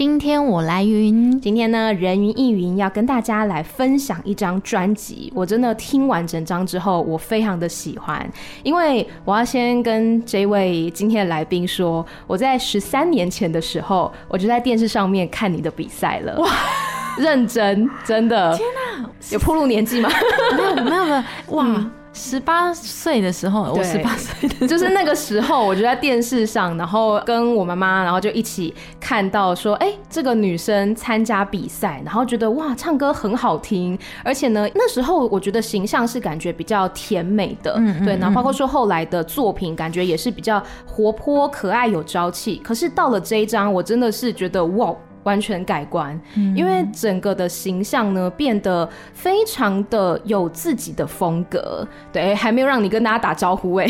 [0.00, 5.30] 今天我来云，今天呢，人云亦云要跟大家来分享一张专辑。
[5.34, 8.26] 我真的听完整张之后，我非常的喜欢。
[8.62, 16.34] 因为我要先跟这位今天的来宾说，我在十三年前的时候，我就在电视上面看你的比赛了。
[16.38, 16.48] 哇，
[17.20, 18.56] 认真，真的。
[18.56, 18.66] 天
[19.02, 20.08] 哪，有暴露年纪吗？
[20.56, 21.22] 没有，没有，没有。
[21.48, 21.66] 哇。
[21.66, 21.90] 嗯
[22.20, 42.60] 十八岁的时候，我十八岁的就是那个时候，我就在电视上，然后跟我妈妈，然后就一起看到说，哎、欸，这个女生参加比赛，然后觉得哇，唱歌很好听，而且呢，那时候我觉得形象是感觉比较甜美的，嗯，嗯，对，然后包括说后来的作品，感觉也是比较活泼、可爱、有朝气。
[42.62, 44.94] 可是到了这一张，我真的是觉得哇。
[45.24, 46.18] 完全改观，
[46.56, 51.86] 因为整个的形象呢变得非常的有自己的风格。
[52.10, 53.86] 对，还没有让你跟大家打招呼哎。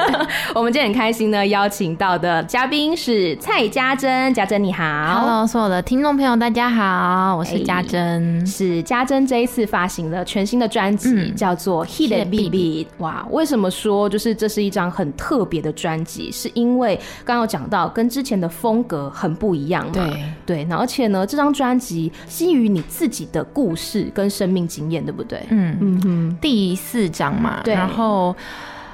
[0.54, 4.84] 我们今天很开心呢，邀请到的嘉宾是蔡家珍，家珍你好。
[5.20, 8.46] Hello，所有的听众朋友大家好，我是家珍。
[8.46, 12.84] 是家珍这一次发行了全新的专辑，嗯，叫做《Hit It Beat Beat》。
[12.98, 16.32] 哇，为什么说就是这是一张很特别的专辑？
[16.32, 19.92] 是因为刚刚有讲到跟之前的风格很不一样嘛？
[19.92, 20.69] 对对。
[20.76, 25.44] 而且呢，这张专辑基于你自己的故事跟生命经验，对不对？
[25.50, 28.34] 嗯嗯嗯，第四张嘛，对，然后。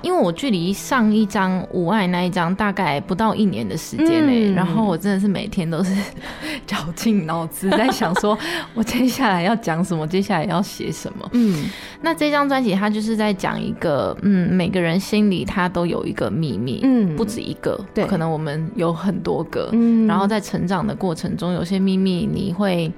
[0.03, 5.95] 因为我距离上一张《无爱》那一张大概不到一年的时间内，嗯，然后我真的是每天都是
[6.67, 8.39] 绞尽脑汁在想说，
[8.75, 11.29] 我接下来要讲什么，接下来要写什么。
[11.33, 11.65] 嗯，
[12.03, 22.93] 那这张专辑它就是在讲一个，嗯，每个人心里他都有一个秘密，嗯，不止一个，对，可能我们有很多个，嗯，然后在成长的过程中，有些秘密你会。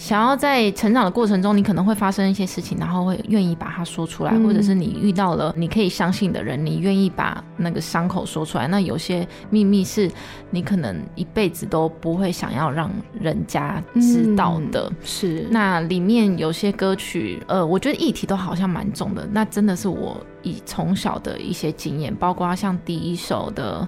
[0.00, 8.66] 想要在成长的过程中，你可能会发生一些事情，然后会愿意把它说出来，嗯，或者是你遇到了你可以相信的人，你愿意把那个伤口说出来。
[8.66, 10.10] 那有些秘密是
[10.48, 12.90] 你可能一辈子都不会想要让
[13.20, 14.88] 人家知道的。
[14.88, 15.46] 嗯，是。
[15.50, 19.28] 那里面有些歌曲，呃，我觉得议题都好像蛮重的。
[19.30, 23.86] 那真的是我以从小的一些经验，包括像第一首的。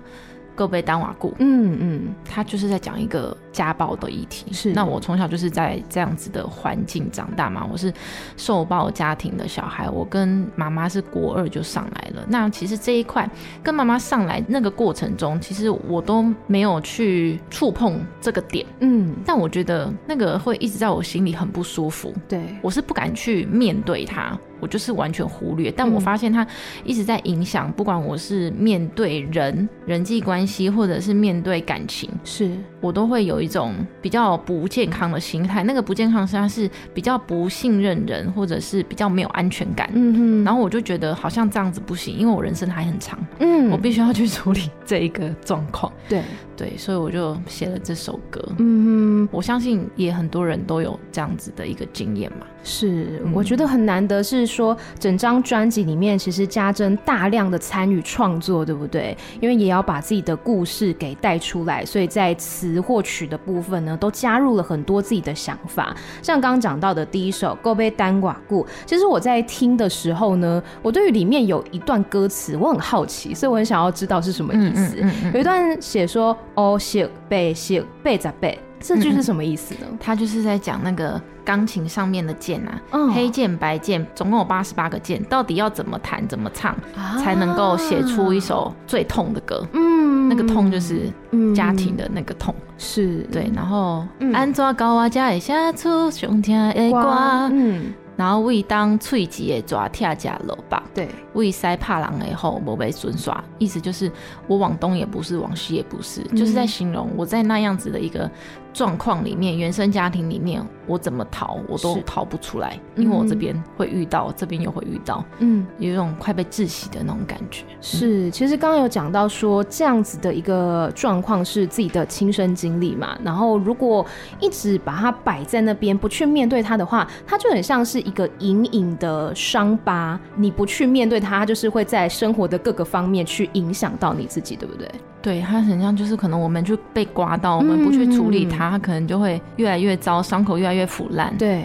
[0.54, 4.52] 各被丹瓦固，嗯嗯，他就是在讲一个家暴的议题。
[4.52, 7.92] 是，那我从小就是在这样子的环境长大嘛，我是
[8.36, 12.24] 受暴家庭的小孩，我跟妈妈是国二就上来了。
[12.28, 13.28] 那其实这一块
[13.62, 22.12] 跟妈妈上来那个过程中，其实我都没有去触碰这个点，嗯，但我觉得那个会一直在我心里很不舒服。
[22.28, 24.38] 对，我是不敢去面对它。
[24.60, 26.46] 我就是完全忽略，但我发现他
[26.84, 32.48] 一直在影响，不管我是面对人人际关系，或者是面对感情，是
[32.80, 35.62] 我都会有一种比较不健康的心态。
[35.64, 39.90] 那个不健康实际上是比较不信任人，或者是比较没有安全感。
[39.92, 45.92] 嗯哼，然后我就觉得好像这样子不行，因为我人生还很长，嗯，我必须要去处理这一个状况。
[46.08, 46.22] 对
[46.62, 48.40] 对，所以我就写了这首歌。
[48.58, 52.46] 嗯哼，我相信也很多人都有这样子的一个经验嘛。
[52.62, 59.16] 是，我觉得很难得是说，整张专辑里面其实家珍大量的参与创作，对不对？
[59.40, 65.92] 因为也要把自己的故事给带出来，所以在词或曲的部分呢，都加入了很多自己的想法。
[66.22, 75.04] 像刚刚讲到的第一首《够被单寡固》，其实我在听的时候呢，我对于里面有一段歌词我很好奇，所以我很想要知道是什么意思。
[75.34, 79.86] 有一段写说“哦，写背写背在背”，这句是什么意思呢？
[80.00, 81.20] 他就是在讲那个。
[81.44, 89.66] 钢琴上面的键啊，嗯、黑键白键，总共有八十八个键，到底要怎么弹怎么唱，啊、才能够写出一首最痛的歌？
[89.72, 91.10] 嗯，那个痛就是
[91.52, 93.50] 家庭的那个痛，是对。
[93.52, 97.48] 然后安怎高啊家会写出上听的歌？
[97.50, 97.92] 嗯。
[98.16, 104.10] 然后为当喙子的抓跳甲楼吧，对，为塞怕狼以后我被损耍，意思就是
[104.46, 108.30] 我往东也不是，往西也不是，嗯，就是在形容我在那样子的一个
[108.72, 117.64] 状况里面，原生家庭里面，我怎么逃我都逃不出来，因为我这边会遇到，这边又会遇到，嗯，有一种快被窒息的那种感觉。
[117.80, 124.04] 是，其实刚刚有讲到说这样子的一个状况是自己的亲身经历嘛，然后如果
[124.38, 128.02] 一直把它摆在那边，不去面对它的话，它就很像是。
[128.02, 134.90] 一个隐隐的伤疤，你不去面对它，就是会在生活的各个方面去影响到你自己，对不对？
[135.22, 141.36] 对，它很像，就是可能我们就被刮到，我们不去处理它，它可能就会越来越糟，伤口越来来越腐烂。
[141.36, 141.64] 对，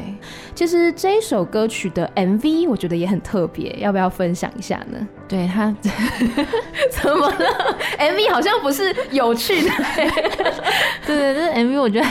[0.53, 5.07] 其实这一首歌曲的 MV 我觉得也很特别，要不要分享一下呢？
[5.27, 5.73] 对他
[6.91, 9.71] 怎么了？MV 好像不是有趣的。
[11.05, 12.07] 对 对，这 MV 我觉得，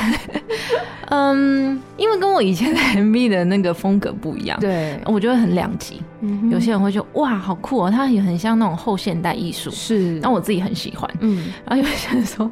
[1.09, 4.59] 嗯，因为跟我以前的 MV 的那个风格不一样。
[4.61, 6.03] 对，我觉得很两极。
[6.21, 9.71] 嗯，有些人会觉得哇，好酷哦，它也很像那种后现代艺术。
[9.71, 11.11] 是，但我自己很喜欢。
[11.21, 12.51] 嗯，然后有些人说。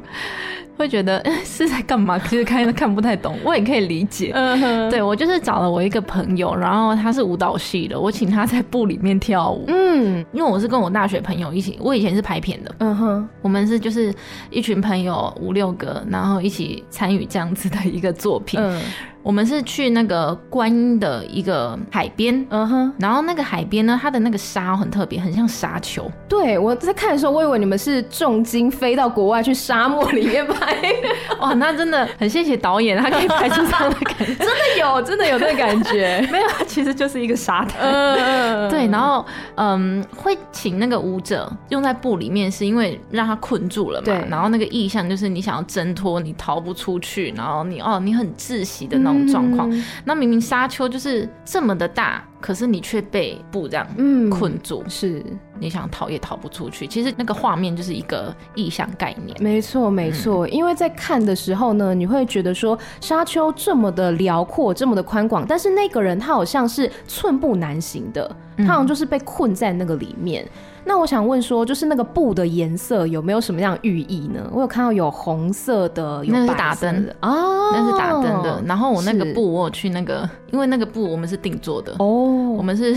[0.77, 2.17] 会觉得 是在干嘛？
[2.19, 4.31] 其实看看不太懂，我也可以理解。
[4.33, 9.65] 嗯哼，对，我就是找了我一个朋友，然后他是舞蹈系的，我请他在部里面跳舞。
[9.67, 12.75] 嗯，因为我是跟我大学朋友一起，我以前是拍片的。
[12.79, 14.13] 嗯哼，我们是就是
[14.49, 18.59] 一群朋友五六个，然后一起参与这样子的一个作品。
[18.61, 18.81] 嗯。
[19.25, 26.07] 我们是去那个观音的一个海边，嗯哼，然后那个海边呢，它的那个沙很特别，很像沙丘。
[26.29, 30.77] 对，我在看的时候，我以为你们是重金飞到国外去沙漠里面拍，
[31.41, 36.23] 哇，那真的很谢谢导演，他可以拍出这样的感觉， 真的有，真的有那个感觉。
[36.31, 37.81] 没有，它其实就是一个沙滩。
[37.81, 44.05] 嗯，对，然后嗯，会请那个舞者用在布里面，是因为让他困住了嘛。
[44.05, 44.25] 对。
[44.29, 49.25] 然后那个意象就是你想要挣脱，你逃不出去，然后你哦，你很窒息的那种。
[49.25, 53.87] 状况，嗯、那明明沙丘就是这么的大，可是你却被布这样
[54.29, 55.23] 困住，嗯、是
[55.59, 56.85] 你想逃也逃不出去。
[56.85, 60.47] 其实那个画面就是一个意象概念，没错没错。
[60.47, 70.47] 嗯、因为在看的时候呢，你会觉得说沙丘这么的辽阔，这么的宽广，但是那个人他好像是寸步难行的，他好像就是被困在那个里面。
[70.87, 74.47] 那我想问说，就是那个布的颜色有没有什么样的寓意呢？
[74.53, 78.61] 我有看到有红色的，有那是打灯的哦，那是打灯的。
[78.65, 82.93] 然后我那个布，我有去那个，因为那个布我们是定做的哦，我们是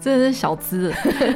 [0.00, 0.92] 真的是小资，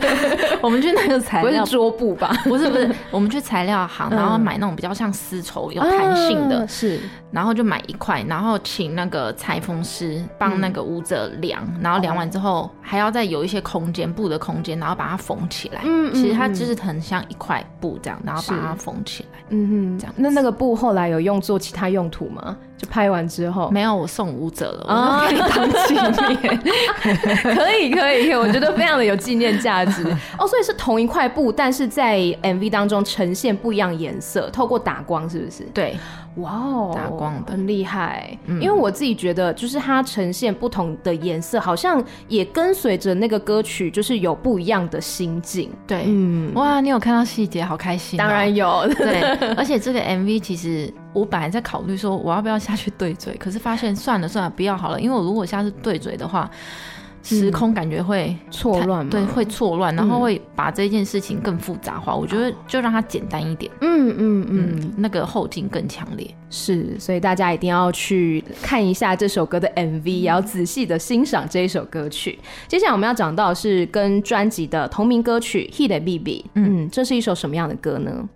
[0.60, 2.36] 我们去那个材料不是桌布吧？
[2.44, 6.98] 不是不是，我们去材料行，然后买那种比较像丝绸有弹性的，啊、是，
[7.32, 15.80] 然后就买一块，然后请那个裁缝师帮那个舞者量，嗯、然后量完之后还要再有一些空间布的空间，然后把它缝起来。
[15.84, 19.40] 嗯，其实它就是很像一块布这样，然后把它缝起来。
[19.48, 20.14] 嗯哼，这样。
[20.16, 22.56] 那那个布后来有用做其他用途吗？
[22.76, 25.94] 就拍完之后没有，我送舞者了，我可以当纪
[26.34, 26.58] 念。
[27.54, 30.04] 可以可以，我觉得非常的有纪念价值。
[30.36, 35.62] 哦，所以是同一块布，但是在 MV 当中呈现不一样颜色，透过打光，是不是？
[35.72, 35.96] 对。
[36.36, 37.52] 哇哦打光的。
[37.52, 45.70] 很厉害，嗯、因为我自己觉得，就是它呈现不同的颜色，好像也跟随着那个歌曲，就是有不一样的心境。
[45.86, 48.22] 对，嗯，哇，你有看到细节，好开心、喔。
[48.22, 49.20] 当然有，对，
[49.56, 56.50] 而且这个 MV 其实我本来在考虑说，我要不要下去对嘴，可是发现算了算了，不要好了，因为我如果下次对嘴的话。
[57.22, 62.12] 时空感觉会错乱，对，会错乱，然后会把这件事情更复杂化。
[62.12, 66.28] 嗯、我觉得就让它简单一点，嗯嗯嗯，那个后劲更强烈。
[66.50, 72.38] 是，所以大家一定要去看一下这首歌的 MV，也要仔细的欣赏这一首歌曲。
[72.68, 78.28] 接下来我们要讲到是跟专辑的同名歌曲《Hit Baby》，嗯，这是一首什么样的歌呢？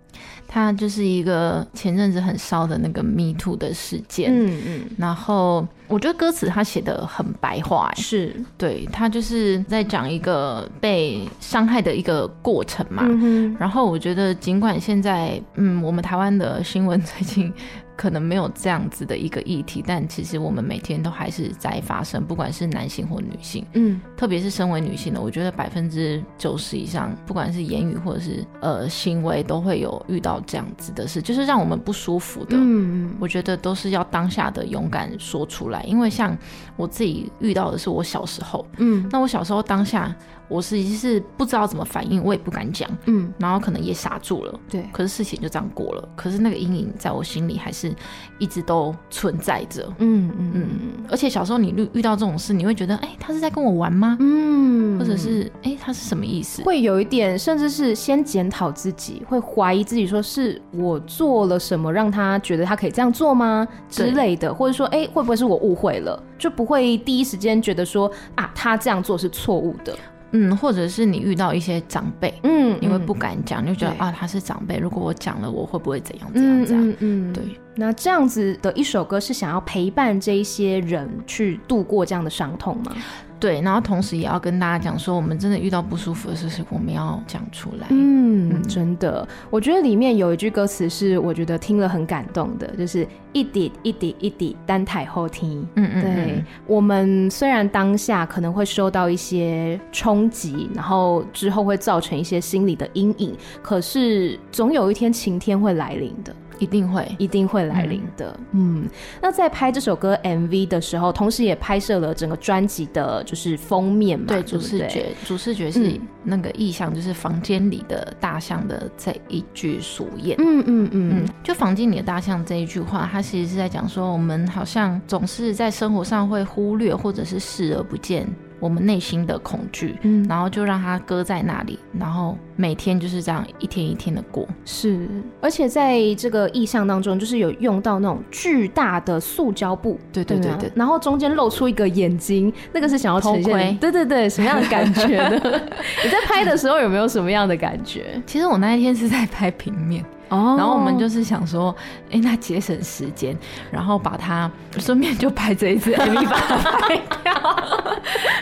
[0.47, 8.33] 它就是一个前阵子很烧的那个 Me Too 的事件，嗯嗯，然后我觉得歌词他写的很白话，是。
[8.57, 17.53] 对，他就是在讲一个被伤害的一个过程嘛，嗯，然后我觉得尽管现在，嗯，我们台湾的新闻最近。
[17.97, 32.55] 可能没有这样子的一个议题，但其实我们每天都还是在发生，不管是男性或女性，嗯，特别是身为女性的，我觉得百分之九十以上，不管是言语或者是呃行为，都会有遇到这样子的事，就是让我们不舒服的。
[32.55, 36.37] 嗯嗯，我觉得都是要当下的勇敢说出来，因为像
[36.75, 40.15] 我自己遇到的是我小时候，嗯，那我小时候当下。
[40.47, 44.85] 我实际是不知道怎么反应，我也不敢讲，嗯，然后可能也傻住了，对。
[44.91, 47.93] 可是事情就这样过了，可是那个阴影在我心里还是
[48.39, 50.67] 一直都存在着，嗯嗯嗯。
[51.09, 54.17] 而且小时候你遇遇到这种事，你会觉得，哎、欸，他是在跟我玩吗？
[54.19, 56.63] 嗯，或者是，哎、欸，他是什么意思？
[56.63, 63.67] 会有一点，甚至是先检讨自己，会怀疑自己，说是我做了什么让他觉得他可以这样做吗？
[63.89, 66.21] 之类的，或者说，哎、欸，会不会是我误会了？
[66.37, 69.97] 就不会第一时间觉得说，啊，他这样做是错误的。
[70.31, 76.89] 嗯，或者是你遇到一些长辈，嗯，你会不敢讲，你就觉得啊，他是长辈，如果我讲了，我会不会怎样怎样怎样？
[76.89, 77.43] 嗯，嗯，嗯对。
[77.75, 82.91] 那这样子的一首歌是想要陪伴这一些人去度过这样的伤痛吗？
[83.39, 87.87] 对，然后同时也要跟大家讲说，我们真的遇到不舒服的事情，我们要讲出来。
[87.89, 95.67] 嗯，嗯真的，我觉得里面有一句歌词是我觉得听了很感动的，就是一滴一滴一滴单台后听。
[95.75, 106.35] 嗯嗯，对，嗯、我们虽然当下可能会受到一些冲击，然后之后会造成一些心理的阴影，可是总有一天晴天会来临的。
[106.59, 108.37] 一定会，一定会来临的。
[108.51, 108.89] 嗯，嗯，
[109.21, 120.35] 那在拍这首歌 MV 的时候，同时也拍摄了整个专辑的，就是封面嘛，对，主视觉，主视觉是那个意象，就是房间里的大象的这一句俗谚。
[120.37, 128.27] 嗯嗯嗯嗯，就房间里的大象这一句话，它其实是在讲说，我们好像总是在生活上会忽略，或者是视而不见。
[128.59, 134.47] 我们内心的恐惧，嗯，然后就让它搁在那里，然后每天就是这样一天一天的过。
[134.65, 135.07] 是，
[135.41, 145.39] 而且在这个意象当中，就是有用到那种巨大的塑胶布，对对对对，然后中间露出一个眼睛，那个是想要呈现，对对对，什么样的感觉呢？
[146.03, 148.21] 你在拍的时候有没有什么样的感觉？
[148.25, 150.03] 其实我那一天是在拍平面。
[150.29, 151.75] 哦，然后我们就是想说，
[152.09, 153.37] 哎、欸，那节省时间，
[153.71, 157.33] 然后把它顺便就拍这一次 MV，把它拍掉，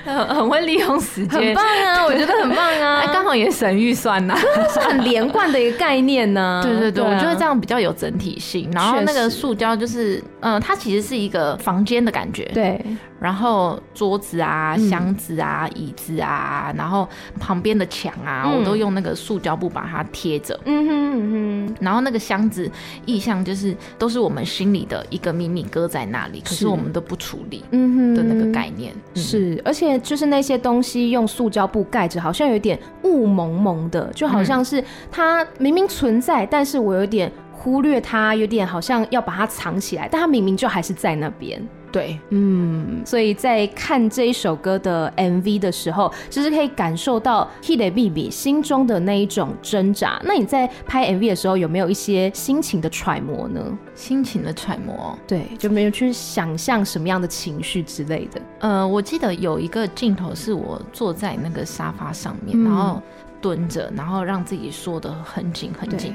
[0.33, 4.35] 很会利用时间，很棒啊，我觉得很棒啊， 刚好也省预算呐，
[4.73, 6.61] 是很连贯的一个概念呢。
[6.63, 8.69] 对对对，对啊、我觉得这样比较有整体性。
[8.73, 12.79] 然后那个塑胶就是，嗯、呃，它其实是一个房间的感觉，对。
[13.25, 20.59] 然后桌子啊、箱子啊、嗯、椅子啊，然后旁边的墙啊、嗯，我都用那个塑胶布把它贴着。
[20.65, 21.75] 嗯哼嗯哼。
[21.81, 22.69] 然后那个箱子
[23.07, 27.63] 意象就是都是我们心里的一个秘密搁在那里，可是我们都不处理。
[27.71, 28.15] 嗯哼。
[28.15, 41.59] 的那个概念是，而且就是那些东西用塑胶布盖着，好像有点雾蒙蒙的，就好像是它明明存在，但是我有点忽略它，有点好像要把它藏起来，但它明明就还是在那边。
[41.95, 50.19] 对，嗯，所以在看这一首歌的 MV 的时候，其实可以感受到 Hide Bibi 心中的那一种挣扎。
[50.25, 53.61] 那你在拍 MV 的时候，有没有一些心情的揣摩呢？
[53.93, 58.41] 心情的揣摩，对，就没有去想象什么样的情绪之类的。
[58.59, 63.01] 呃，我记得有一个镜头是我坐在那个沙发上面，嗯、然后
[63.39, 66.13] 蹲着，然后让自己缩得很紧很紧。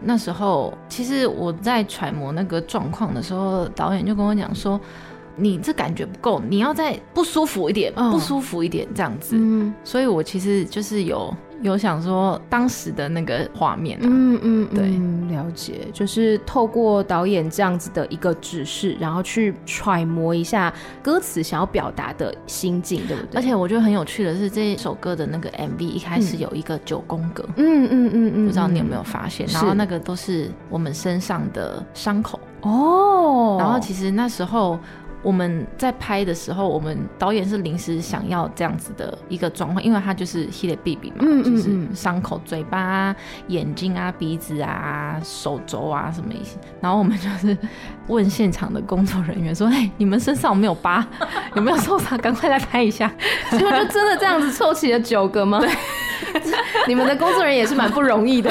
[0.00, 4.80] 那时候，其实我在揣摩那个状况的时候，导演就跟我讲说。
[5.38, 9.36] 你这感觉不够，你要再不舒服一点，哦、不舒服一点这样子。
[9.38, 14.02] 嗯，所以我其实就是有有想说当时的那个画面、啊。
[14.04, 23.40] 嗯嗯，对嗯，了解，就是透过导演这样子的一个指示，然后去揣摩一下歌词想要表达的心境，对不对？
[23.40, 27.44] 而且我觉得很有趣的是，这首歌的那个 MV 一开始有一个九宫格。
[27.56, 29.46] 嗯嗯嗯嗯，不知道你有没有发现？
[29.48, 32.40] 然后那个都是我们身上的伤口。
[32.62, 34.78] 哦，然后其实那时候。
[35.22, 43.16] 我们在拍的时候，我们导演是临时想要这样子的一个状况，因为他就是 Hide Bibi 嘛，嗯嗯嗯，就是伤口、嘴巴、啊、
[43.48, 46.56] 眼睛啊、鼻子啊、手肘啊什么一些。
[46.80, 47.56] 然后我们就是
[48.08, 51.06] 问现场的工作人员说：“哎，你们身上有没有疤？
[51.54, 52.18] 有没有受伤？
[52.18, 53.10] 赶快来拍一下。”
[53.50, 55.60] 结果就真的这样子凑齐了九个吗？
[55.60, 55.70] 对。
[56.86, 58.50] 你们的工作人员也是蛮不容易的，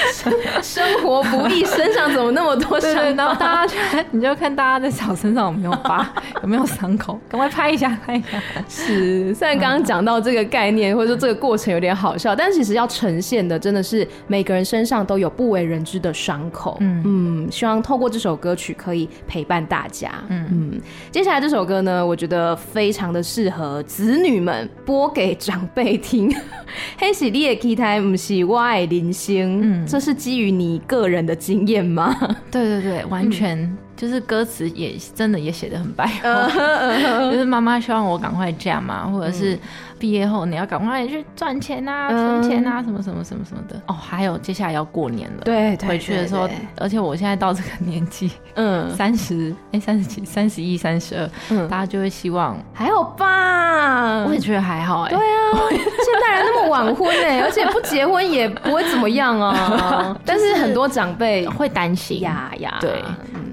[0.62, 2.94] 生活不易，身上怎么那么多伤？
[3.14, 3.76] 然后大家就
[4.10, 6.08] 你就看大家的小身上有没有疤，
[6.42, 8.42] 有没有伤口，赶快拍一下，拍一下。
[8.68, 16.78] 是，虽然刚刚讲到这个概念或者说这个过程有点好笑，但其实要呈现的真的是每个人身上都有不为人知的伤口。
[16.80, 20.10] 嗯嗯，希望透过这首歌曲可以陪伴大家。
[20.28, 20.80] 嗯嗯，
[21.10, 26.34] 接下来这首歌呢，我觉得非常的适合子女们播给长辈听。
[26.98, 32.14] 黑喜你的期待不是我的人生，嗯，这是基于你个人的经验吗？
[32.50, 33.76] 对对对，完全。
[34.00, 36.48] 嗯就是歌词也真的也写的很白话，
[37.30, 39.58] 就是妈妈希望我赶快嫁嘛，或者是
[39.98, 43.78] 毕业后你要赶快去赚钱啊、存钱啊，什么什么什么什么的。
[43.88, 54.24] 哦，还有接下来要过年了，对，回去的时候，而且我现在到这个年纪，嗯， 三十哎，三十几、三十一、三十二，嗯，大家就会希望还好吧？
[54.26, 55.10] 我也觉得还好哎。
[55.10, 60.16] 对啊， 现代人那么晚婚哎，而且不结婚也不会怎么样啊。
[60.24, 63.04] 但是很多长辈会担心呀呀，对。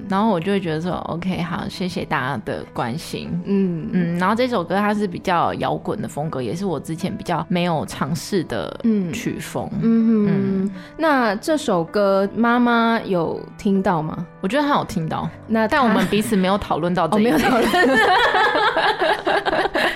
[0.08, 4.18] 然后我就会觉得说，OK，好，谢谢大家的关心，嗯嗯。
[4.18, 8.80] 然后这首歌它是比较摇滚的风格，也是我之前比较没有尝试的
[9.12, 10.70] 曲风，嗯嗯，嗯。
[10.96, 14.26] 那这首歌妈妈有听到吗？
[14.40, 17.68] 我觉得她有听到，那但我们彼此没有讨论到这一点，哦，没有讨论。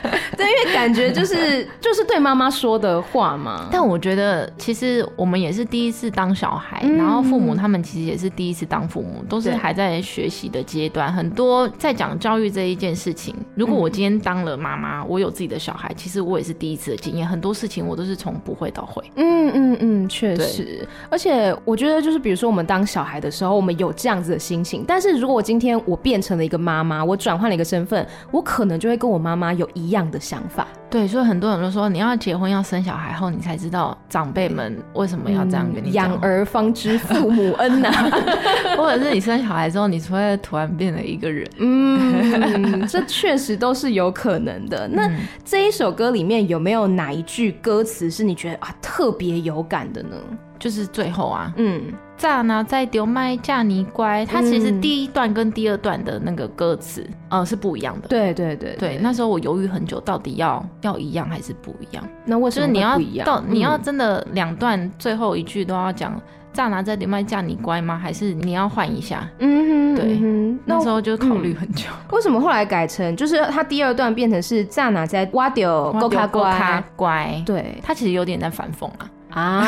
[0.72, 3.68] 感觉就是 就是对妈妈说的话嘛。
[3.70, 11.12] 但我觉得其实我们也是第一次当小孩，嗯，然后父母他们其实也是第一次当父母，都是还在学习的阶段。
[11.12, 17.26] 很多在讲教育这一件事情，如果我今天当了妈妈，我有自己的小孩，其实我也是第一次的经验。
[17.26, 19.02] 很多事情我都是从不会到会。
[19.16, 20.86] 嗯嗯嗯，确实。
[21.10, 24.84] 而且我觉得就是比如说我们当小孩的时候，我们有这样子的心情。
[24.86, 30.66] 但是如果我今天我变成了一个妈妈，我转换了一个身份，我可能就会跟我妈妈有一样的想法。
[30.90, 36.10] 对，所以很多人都说，你要结婚要生小孩后，你才知道长辈们为什么要这样跟你讲。
[36.10, 38.10] 养、嗯、儿方知父母恩呐、啊，
[38.76, 41.48] 或者是你生小孩之后，你才会突然变了一个人。
[41.58, 44.86] 嗯，这确实都是有可能的。
[44.92, 45.10] 那
[45.44, 50.16] 这一首歌里面有没有哪一句歌词是你觉得啊特别有感的呢？
[50.62, 58.06] 就是最后啊，嗯，炸拿在丢麦嫁你乖，它其实第一段跟第二段的那个歌词，呃、嗯，是不一样的。
[58.06, 62.08] 对对对对，那时候我犹豫很久，到底要要一样还是不一样？
[62.24, 62.96] 那为什么不一样？
[62.96, 66.14] 就是你要到、嗯、你要真的两段最后一句都要讲
[66.52, 67.98] 炸拿在丢麦嫁你乖吗？
[67.98, 69.28] 还是你要换一下？
[69.40, 72.14] 嗯哼，对，嗯、那时候就考虑很久、嗯。
[72.14, 77.42] 为什么后来改成就是他第二段变成是炸拿在挖丢够卡乖乖？
[77.44, 79.10] 对，他其实有点在反讽啊。
[79.34, 79.64] 啊！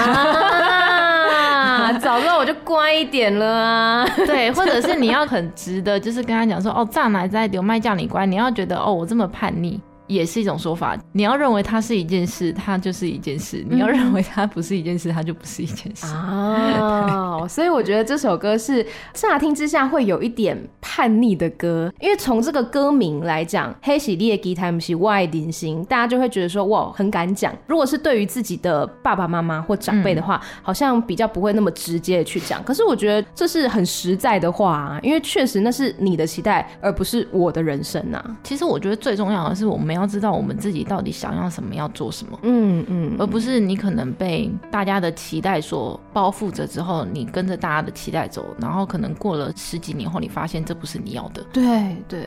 [2.00, 4.06] 早知道我就乖一点了啊。
[4.26, 9.80] 对，或者是你要很直的，就是跟他讲说，哦，炸奶在丢麦叫你乖，你要觉得哦，我这么叛逆。
[10.06, 10.96] 也是一种说法。
[11.12, 16.06] 你要认为它是一件事，它就是一件事；你要认为它不是一件事，它就不是一件事。
[16.14, 27.54] 哦，所以我觉得这首歌是乍听之下会有一点叛逆的歌，因为从这个歌名来讲，黑喜列吉他姆西外定心，大家就会觉得说哇，很敢讲。
[27.66, 32.62] 如果是对于自己的爸爸妈妈或长辈的话，嗯，好像比较不会那么直接的去讲。
[32.62, 38.36] 可是我觉得这是很实在的话啊，因为确实那是你的期待，而不是我的人生啊。
[38.42, 39.93] 其实我觉得最重要的是我们。
[39.94, 51.46] 你要知道我们自己到底想要什么，要做什么，嗯嗯，而不是你可能被大家的期待所包覆着之后，你跟着大家的期待走，然后可能过了十几年后，你发现这不是你要的。
[51.52, 52.26] 对对，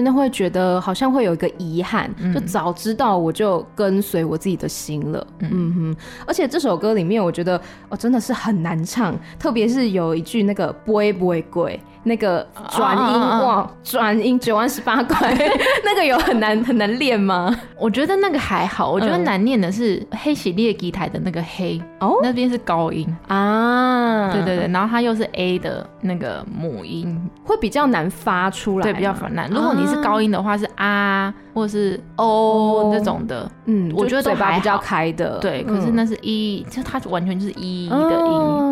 [0.00, 5.26] 那会觉得好像会有一个遗憾，就早知道我就跟随我自己的心了。
[5.40, 11.78] 嗯哼，而且这首歌里面，我觉得哦真的是很难唱，特别是有一句那个不会不会贵。
[12.04, 15.32] 那个转音哇，转音九万十八块，
[15.86, 17.52] 那个有很难很难练吗？
[17.76, 23.04] 我觉得那个还好，我觉得难念的是黑喜列吉台的那个黑哦，那边是高音。
[23.26, 29.50] 啊，对对对，然后它又是 A 的那个母音，会比较难发出来，对，比较难。
[29.50, 35.62] 如果你是高音的话，是啊或者是哦那种的，嗯，我觉得嘴巴比较开的，对。
[35.64, 38.02] 可是那是一，就它完全就是一的音，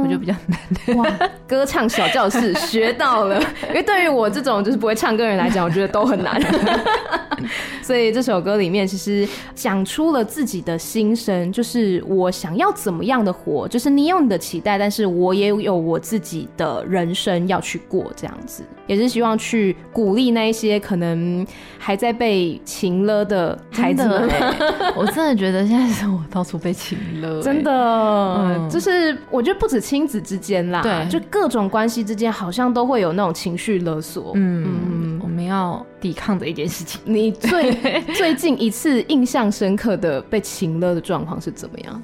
[0.02, 0.96] 我觉得比较难。
[0.96, 3.40] 哇，歌唱小教室学到了。
[3.68, 6.40] 因为对于我这种就是不会唱歌的人来讲，我觉得都很难。
[7.82, 21.44] 所以这首歌里面其实讲出了自己的心声，就是我想要怎么样的活，就是你有你的期待，但是我也有我自己的人生要去过，这样子也是希望去鼓励那一些可能
[21.78, 24.28] 还在被情了的孩子们。
[24.96, 33.10] 我真的觉得现在是我到处被情勒， 真的，嗯、就是我觉得不止亲子之间啦，对，就各种关系之间好像都会有。
[33.12, 37.00] 那种情绪勒索，嗯，嗯，我们要抵抗的一件事情。
[37.04, 37.72] 你最
[38.14, 42.02] 最近一次印象深刻的被情了的状况是怎么样？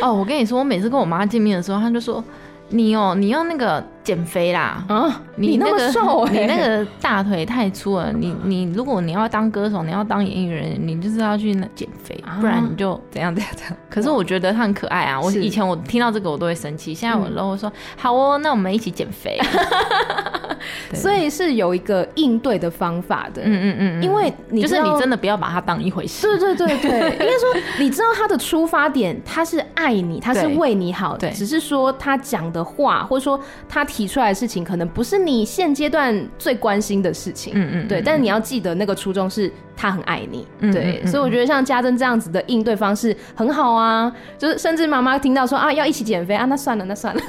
[0.00, 2.22] 哦，我跟你说，我每次跟我妈见面的时候，她就说。
[2.70, 4.82] 你哦，你要那个减肥啦！
[4.88, 8.12] 啊，你那个瘦， 你那个大腿太粗了。
[8.12, 13.76] 你你如果你要当歌手，你要当演艺人，你就是要去那减肥，不然你就怎样怎样怎样。
[13.88, 15.20] 可是我觉得他很可爱啊！
[15.20, 19.38] 我以前我听到这个我都会生气，现在我都会说好哦，那我们一起减肥。
[20.92, 23.42] 所以是有一个应对的方法的。
[23.42, 26.26] 嗯嗯嗯，因为你就是你真的不要把它当一回事。
[26.38, 32.44] 对对对对， 应该说你知道他的出发点，他是爱你，他是为你好的，只是说他讲。
[32.54, 37.52] 的话，或者说他提出来的事情，可能不是你现阶段最关心的事情。
[37.56, 38.00] 嗯嗯，对。
[38.00, 40.46] 但是你要记得，那个初衷是他很爱你。
[40.60, 41.04] 嗯、对。
[41.06, 44.12] 所以我觉得像家珍这样子的应对方式很好啊。
[44.38, 47.22] 就是甚至妈妈听到说啊要一起减肥啊，那算了那算了，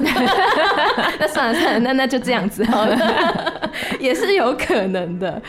[1.18, 2.96] 那算了 算了，那那就这样子好了，
[3.98, 5.40] 也是有可能的。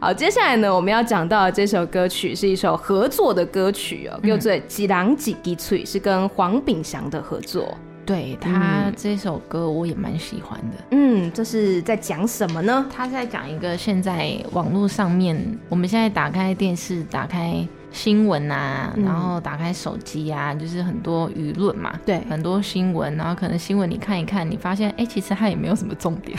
[0.00, 7.74] 好，接下来呢，我们要讲到的这首歌曲是一首合作的歌曲哦，叫做《几郎几滴翠》，是跟黄炳祥的合作。
[8.06, 10.84] 对，他这首歌我也蛮喜欢的。
[10.90, 12.86] 嗯，这是在讲什么呢？
[12.94, 15.36] 他在讲一个现在网络上面，
[15.68, 17.66] 我们现在打开电视，打开。
[17.94, 26.36] 新闻啊，然后打开手机啊，嗯、就是很多舆论嘛，对，很多新闻，然后可能新闻你看一看，你发现哎，其实它也没有什么重点，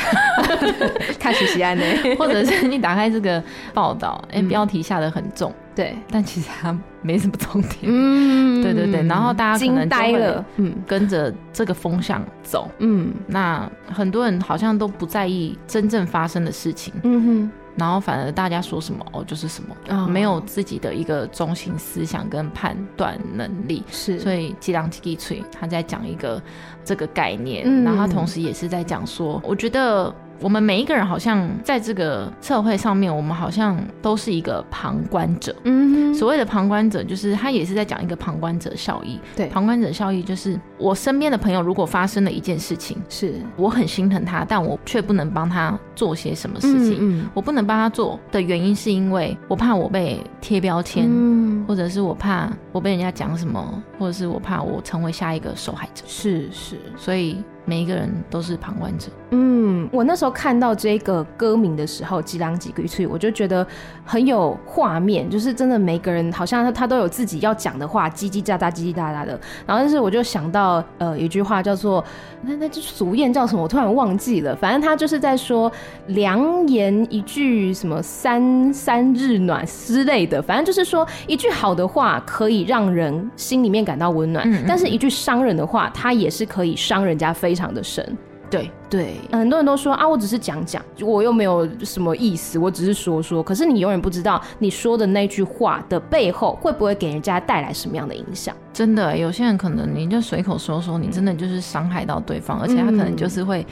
[1.17, 1.85] 看徐熙安呢，
[2.19, 3.41] 或者是你打开这个
[3.73, 17.51] 报道，哎、嗯，标题下得很重，对，但其实它没什么重点，嗯，对对对，然后大家可能惊呆了，嗯，跟着这个风向走，嗯，那很多人好像都不在意真正发生的事情，嗯哼。
[17.77, 20.07] 然后反而大家说什么哦就是什么，oh.
[20.07, 26.41] 没有自己的一个中心思想跟判断能力，是，所以一人一支嘴他在讲一个
[26.85, 30.09] 这个概念，嗯、然后他同时也是在讲说，我觉得
[30.41, 35.55] 我们每一个人好像在这个社会上面，我们好像都是一个旁观者。
[35.63, 39.19] 嗯，所谓的旁观者，就是他也是在讲一个旁观者效益。
[39.35, 46.95] 对，旁观者效益就是我身边的朋友，如果发生了一件事情，是我很心疼他，但我却不能帮他做些什么事情。
[46.99, 56.03] 嗯，嗯，我不能帮他做的原因，是因为我怕我被贴标签，嗯，或者是我怕我被人家讲什么，或者是我怕我成为下一个受害者。
[56.05, 57.43] 是是，所以。
[57.65, 59.07] 每一个人都是旁观者。
[59.31, 63.65] 嗯，我那时候看到这个歌名的时候，吉郎吉贵脆，我就觉得
[64.05, 69.39] 很有画面，就是真的每个人好像他他都有自己要讲的话，叽叽喳喳，叽叽喳喳的。
[69.65, 72.03] 然后，但是我就想到，呃，有一句话叫做
[72.43, 73.63] 那那就俗谚叫什么？
[73.63, 74.55] 我突然忘记了。
[74.55, 75.71] 反正他就是在说
[76.07, 80.41] 良言一句什么三三日暖之类的。
[80.41, 88.17] 反正就是说一句好的话可以让人心里面感到温暖，嗯嗯嗯，但是一句伤人的话，它也是可以伤人家非常的深。
[88.47, 93.41] 对对，很多人都说啊，我只是讲讲，我又没有什么意思，我只是说说。
[93.41, 98.55] 可是你永远不知道你说的那句话的背后会不会给人家带来什么样的影响。
[98.75, 103.61] 真的，有些人可能你就随口说说，你真的就是伤害到对方，而且他可能就是会。
[103.61, 103.65] 嗯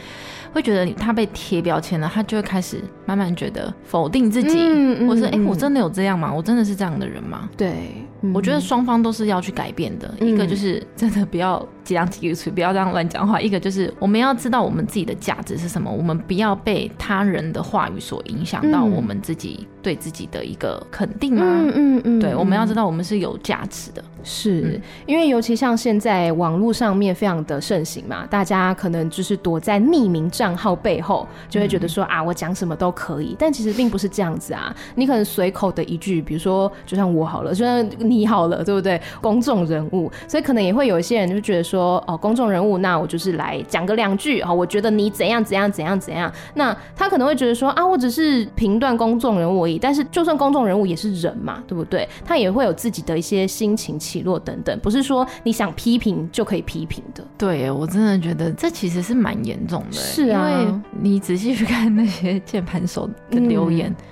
[0.53, 6.31] 会觉得他被贴标签了，他就会开始慢慢觉得否定自己，嗯嗯、或是哎、欸，我真的有这样吗？
[6.31, 7.49] 我真的是这样的人吗？
[7.57, 7.73] 对，
[8.21, 10.13] 嗯、我觉得双方都是要去改变的。
[10.19, 21.43] 嗯、一个就是真的不要这样几个词，不要这样乱讲话；一个就是我们要知道我们自己的价值是什么，我们不要被他人的话语所影响到我们自己对自己的一个肯定吗？
[21.43, 24.03] 嗯嗯嗯，对，我们要知道我们是有价值的。
[24.23, 34.75] 是、嗯、因为尤其像现在网络上面非常的盛行嘛，大家可能就是躲在匿名账号背后，就会觉得说、嗯、啊，我讲什么都可以，但其实并不是这样子啊。
[34.95, 38.99] 你可能随口的一句，比如说就像我好了，就像你好了，对不对？
[39.21, 46.31] 公众人物，所以可能也会有一些人就觉得说，哦，公众人物，那我就是来讲个两句，好，我觉得你怎样怎样怎样怎样。
[46.55, 52.07] 那他可能会觉得说啊，我只是评断公众人物而已，但是就算公众人物也是人嘛，对不对？
[52.25, 57.25] 他也会有自己的一些心情起落等等，不是说你想批评就可以批评的。
[57.37, 59.93] 对，我真的觉得这其实是蛮严重的。
[59.93, 63.89] 是啊，因为你仔细去看那些键盘手的留言。
[63.89, 64.05] 嗯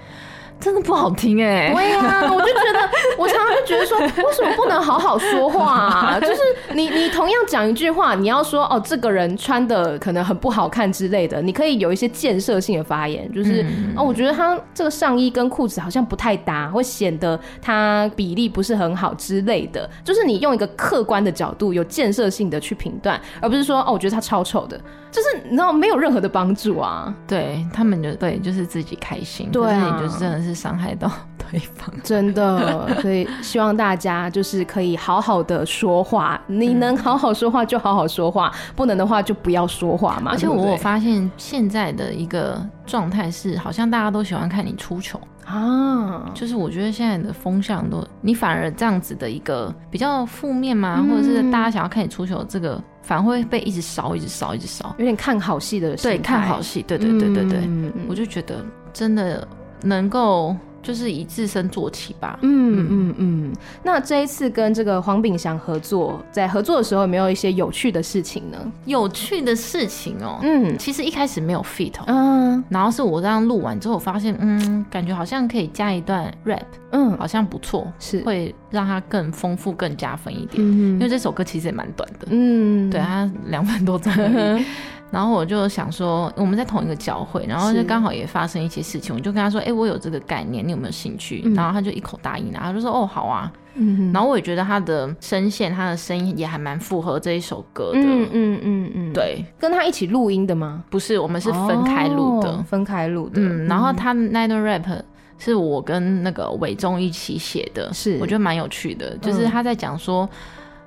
[0.61, 1.73] 真的不好听哎、欸！
[1.73, 6.19] 对呀、啊， 我就觉得，我常常就觉得说，为什么不能好好说话啊？
[6.21, 6.39] 就是
[6.73, 19.89] 你，你同样讲一句话，你要说哦，这个人穿的可能很不好看之类的，你可以有一些建设性的发言，就是、嗯、哦，我觉得他这个上衣跟裤子好像不太搭，会显得他比例不是很好之类的。
[20.03, 24.79] 就是你用一个客观的角度，有建设性的去评断，而不是说哦，我觉得他超丑的，
[25.11, 27.13] 就是你知道没有任何的帮助啊。
[27.27, 30.61] 对他们就对，就是自己开心，对啊，你就是真的是。
[30.61, 31.11] 伤害到
[31.49, 36.39] 对方，真的，所以希望大家就是可以好好的说话。
[36.45, 40.29] 你能好好说话就好好说话，不能的话就不要说话嘛。
[40.31, 46.31] 而且我发现现在的一个状态是，好像大家都喜欢看你出糗啊。
[46.33, 55.95] 就是我觉得现在的风向都，你反而这样子的一个比较负面嘛，嗯、或者是大家想要看你出糗，这个反而会被一直烧，一直烧，一直烧，有点看好戏的。
[55.95, 59.45] 对，看好戏，对对对对对，嗯、我就觉得真的。
[59.83, 62.39] 能够就是以自身做起吧。
[62.41, 63.53] 嗯嗯嗯。
[63.83, 68.57] 那这一次跟这个黄炳祥合作，在合作的时候有没有一些有趣的事情呢？
[68.85, 80.55] 有趣的事情哦、喔，嗯，其实一开始没有 fit，嗯，然后是我这样录完之后，发现，嗯，感觉好像可以加一段 rap，嗯，好像不错，是会让它更丰富、更加分一点。
[80.57, 84.11] 嗯，因为这首歌其实也蛮短的，嗯，对，它两分多钟。
[85.11, 93.51] 然后我就想说，我们在同一个教会，然后就刚好也发生一些事情，我就跟他说：“哎、欸，我有这个概念，你有没有兴趣？”嗯、然后他就一口答应了，他就说：“哦，好啊。
[93.75, 97.99] 嗯”然后我也觉得他的声线、他的声音也还蛮符合这一首歌的。
[97.99, 100.81] 嗯嗯嗯嗯，对，跟他一起录音的吗？
[100.89, 103.41] 不是，我们是分开录的，哦、分开录的。
[103.41, 105.01] 嗯，然后他那段 rap
[105.37, 110.29] 是我跟那个伟忠一起写的，是我觉得蛮有趣的，就是他在讲说。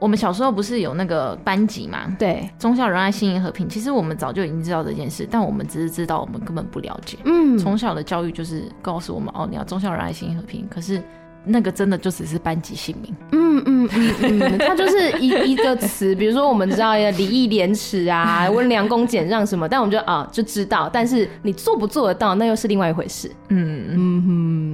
[0.04, 2.14] 我们小时候不是有那个班级嘛？
[2.18, 3.66] 对，忠孝仁爱信义和平。
[3.66, 7.16] 其实我们早就已经知道这件事，但我们只是知道，我们根本不了解。
[7.24, 10.68] 嗯，从小的教育就是告诉我们，哦，你要忠孝仁爱信义和平。
[10.68, 11.02] 可是。
[11.44, 23.30] 那个真的就只是班级姓名，嗯嗯嗯嗯，它就是一 一个词，比如说我们知道礼义廉耻啊， 温良恭俭让什么，但我们就啊就知道，但是你做不做得到，那又是另外一回事。
[23.48, 24.22] 嗯嗯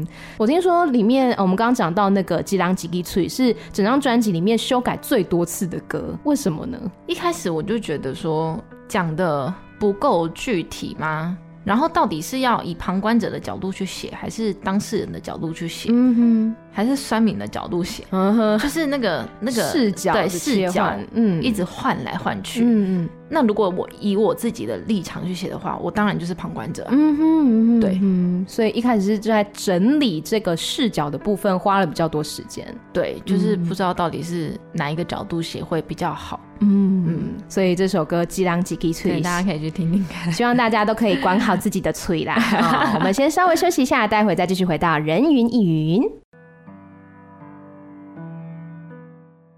[0.05, 6.79] 哼，我听说里面我们刚刚讲到那个《吉郎吉吉脆》是整张专辑里面修改最多次的歌，为什么呢？
[7.07, 11.37] 一开始我就觉得说讲的不够具体吗？
[11.65, 15.91] 然后到底是要以旁观者的角度去写，还是当事人的角度去写？
[15.93, 23.09] 嗯哼，还是酸敏的角度写，嗯哼，就是那个那个视角对视角，嗯，一直换来换去，嗯嗯。
[23.33, 42.35] 那如果我以我自己的立场去写的话，我当然就是旁观者，嗯哼，嗯哼，对，嗯，所以一开始是在整理这个视角的部分花了比较多时间，对，就是不知道到底是哪一个角度写会比较好，嗯嗯，所以这首歌《吉郎吉吉吹》，大家可以去听听看， 希望大家都可以管好自己的嘴啦。
[42.35, 46.03] 好， 我们先稍微休息一下，待会再继续回到人云亦云。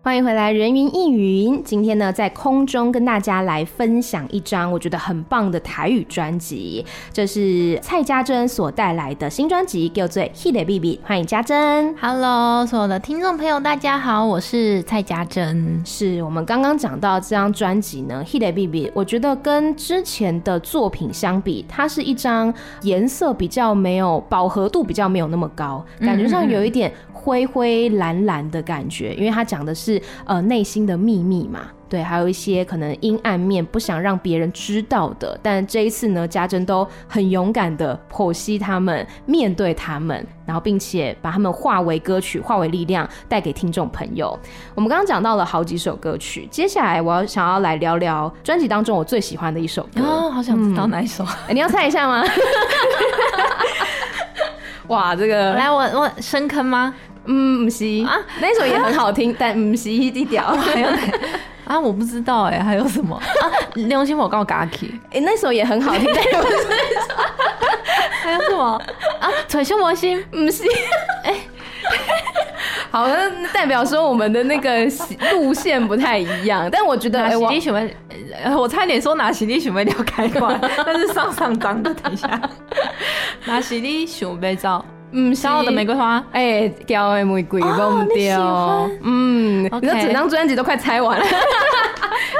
[0.04, 1.62] 欢迎回来，人云亦云。
[1.62, 11.00] 今天呢，在空中跟大家来分享一张我觉得很棒的台语专辑，这是蔡家珍所带来的新专辑，叫做《Hit Baby》。
[11.06, 15.80] 欢迎家珍，Hello，所有的听众朋友，大家好，我是蔡家珍。
[15.86, 26.92] 是我们刚刚讲到这张专辑呢，《Hit Baby》，我觉得跟之前的作品相比，它是一张颜色比较没有饱和度，比较没有那么高，感觉上有一点。
[27.24, 29.91] 灰灰蓝蓝的感觉，因为它讲的是
[30.24, 35.38] 呃内心的秘密嘛，对，还有一些可能阴暗面不想让别人知道的。
[35.42, 44.38] 但这一次呢，家珍都很勇敢的剖析他们，面对他们，然后并且把他们化为歌曲，化为力量，带给听众朋友。
[44.74, 50.02] 我们刚刚讲到了好几首歌曲，接下来我要想要来聊聊专辑当中我最喜欢的一首歌。
[50.02, 51.24] 哦，好想知道哪一首？
[51.24, 52.24] 嗯欸，你要猜一下吗？
[54.88, 56.94] 哇，这个来我我深坑吗？
[57.26, 60.44] 嗯，不是啊，那首也很好听， 但不是一条。
[60.56, 60.88] 还有
[61.64, 63.22] 啊，我不知道哎，还有什么啊？
[63.74, 66.56] 良心我告嘎起，哎，那首也很好听， 但不是。
[68.22, 68.80] 还有什么
[69.20, 69.28] 啊？
[69.48, 70.64] 捶胸膜心，不是。
[71.24, 71.34] 哎，
[72.90, 73.16] 好像
[73.52, 74.84] 代表说我们的那个
[75.32, 77.88] 路线不太一样，但我觉得哎，我喜欢，
[78.56, 82.40] 我差点说拿起你想要聊开挂，但是上上当的，等一下，
[83.46, 84.84] 拿起你想要照。
[85.12, 91.24] 嗯，骄傲的玫瑰花，哎、欸，骄傲的玫瑰，忘掉，嗯说整张专辑都快拆完了。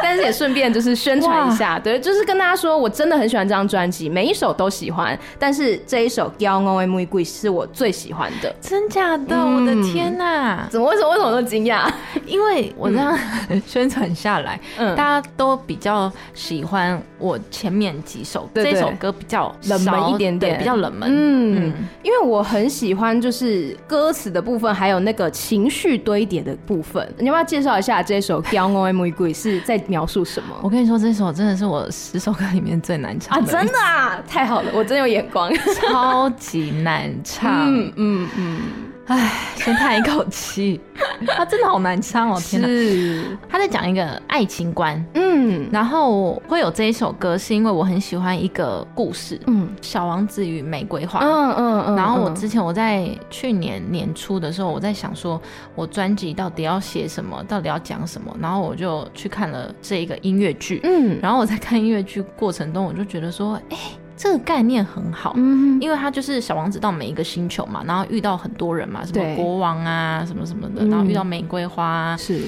[0.02, 5.16] 但是也顺便就是宣传一下，对，就是跟大家说，我真的很喜欢这张专辑，每一首都喜欢。
[5.38, 9.37] 但是这一首《骄傲的玫瑰》是我最喜欢的，真假的？
[9.37, 10.66] 我的天哪！
[10.68, 11.88] 怎么为什么为什么都惊讶？
[12.26, 13.16] 因为我这样
[13.64, 21.08] 宣传下来，嗯，大家都比较喜欢我前面几首，这首歌比较冷门一点点，比较冷门。
[21.11, 27.07] 嗯，因为我很喜欢就是歌词的部分，还有那个情绪堆叠的部分。
[27.18, 29.83] 你要不要介绍一下这首《omg》是在？
[29.88, 30.55] 描述什么？
[30.62, 33.62] 我跟你说，这首真的是我十首歌里面最难唱的啊！
[33.62, 37.66] 真的啊，太好了，我真有眼光， 超级难唱。
[37.68, 40.80] 嗯嗯嗯，哎、嗯，先叹一口气，
[41.26, 42.40] 他真的好难唱哦！
[42.40, 45.04] 天哪，是他在讲一个爱情观。
[45.14, 49.40] 嗯，然后会有这一首歌，是因为我很喜欢一个故事。
[49.46, 51.20] 嗯，小王子与玫瑰花。
[51.20, 51.96] 嗯嗯嗯。
[51.96, 55.40] 然后我之前我在去年年初的时候，我在想说，
[55.74, 60.80] 我专辑到底要写什么，到底要讲什么，然后我就去看了这一个音乐剧。
[60.84, 65.32] 嗯，然后我在看音乐剧过程中，我就觉得说，哎、欸，这个概念很好。
[65.35, 72.40] 嗯，因为他就是小王子到每一个星球嘛，然后遇到很多人嘛，什么国王啊，什么什么的，然后遇到玫瑰花、啊、是。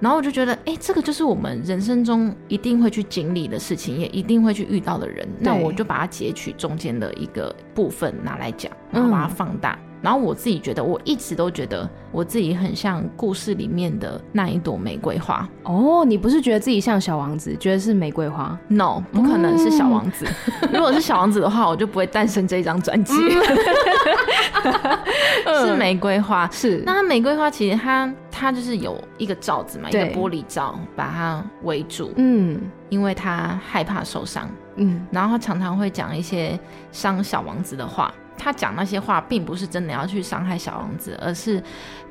[0.00, 5.26] 然后我就觉得，哎，这个就是我们人生中一定会去经历的事情，也一定会去遇到的人。
[5.40, 9.78] 那我就把它截取中间的一个部分拿来讲，然后把它放大。
[9.82, 15.48] 嗯然后我自己觉得，我一直都觉得我自己很像故事里面的那一朵玫瑰花。
[15.64, 20.26] 哦，你不是觉得自己像小王子，觉得是玫瑰花？No，不可能是小王子。
[20.62, 23.14] 嗯、 如果是小王子的话，我就不会诞生这一张专辑。
[25.44, 26.82] 嗯、 是玫瑰花，是。
[26.86, 32.12] 那它玫瑰花其实它它就是有一个罩子嘛，一个玻璃罩把它围住。
[32.16, 34.48] 嗯，因为它害怕受伤。
[34.76, 36.56] 嗯，然后他常常会讲一些
[36.92, 38.14] 伤小王子的话。
[38.38, 41.62] 他讲那些话，并不是真的要去伤害小王子，而是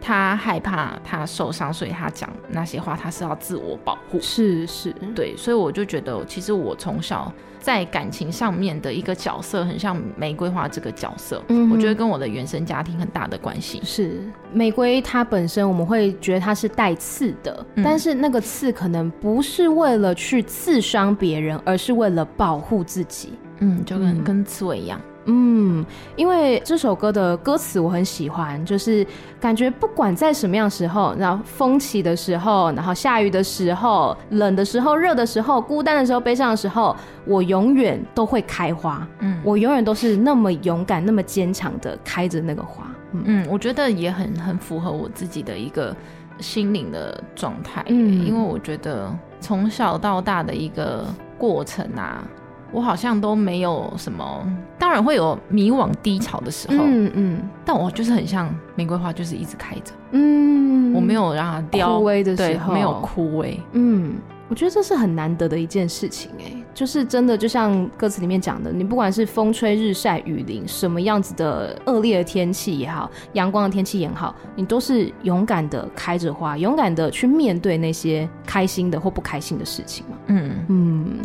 [0.02, 4.20] 他害怕他受伤，所以他讲那些话，他是要自我保护。
[4.20, 11.42] 是是，对，所以我就觉得，其实我从小在感情上面的一个角色，很像玫瑰花这个角色。
[11.48, 13.82] 嗯，我觉得跟我的原生家庭很大的关系。
[13.84, 23.34] 是玫瑰，它本身我们会觉得它是带刺的，嗯、但是那个刺可能不是为了去刺伤别人，而是为了保护自己。
[23.60, 25.02] 嗯，就跟、嗯、跟刺猬一样。
[25.30, 25.86] 嗯，
[26.16, 29.06] 因为这首歌的歌词我很喜欢，就是
[29.40, 39.06] 感觉不管在什么样时候，然后风起的时候，然后下雨的时候，冷的时候，热的时候，孤单的时候，悲伤的时候，我永远都会开花。
[39.20, 42.88] 嗯，我永远都是那么勇敢、那么坚强的开着那个花。
[43.12, 45.94] 嗯，嗯，我觉得也很很符合我自己的一个
[46.40, 47.84] 心灵的状态。
[47.90, 51.06] 嗯，因为我觉得从小到大的一个
[51.38, 52.26] 过程啊。
[52.72, 54.46] 我好像都没有什么，
[54.78, 64.16] 当然会有迷惘低潮的时候，嗯嗯，但我就是很像玫瑰花，就是一直开着，嗯，我没有让它凋枯萎的时候，没有枯萎，嗯。
[64.50, 80.18] 我觉得这是很难得的一件事情，哎，就是真的，就像歌词里面讲的，你不管是风吹日晒雨淋，什么样子的恶劣的天气也好，阳光的天气也好，你都是勇敢的开着花，勇敢的去面对那些开心的或不开心的事情嘛。
[80.28, 81.18] 嗯嗯。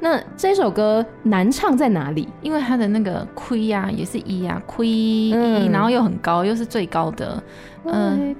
[0.00, 2.28] 那这首歌难唱在哪里？
[2.40, 7.42] 因为它的那个亏呀，也是一呀，亏，嗯，然后又很高，又是最高的。
[7.84, 8.34] 嗯，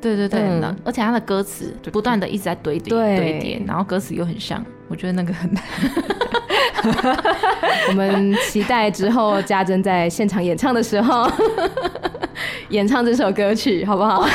[0.00, 5.62] 对对对，嗯、而且他的歌词不断的一直在堆叠堆叠，然后歌词又很像，我觉得那个很难。
[7.88, 11.30] 我们期待之后家珍在现场演唱的时候，
[12.70, 14.26] 演唱这首歌曲，好不好？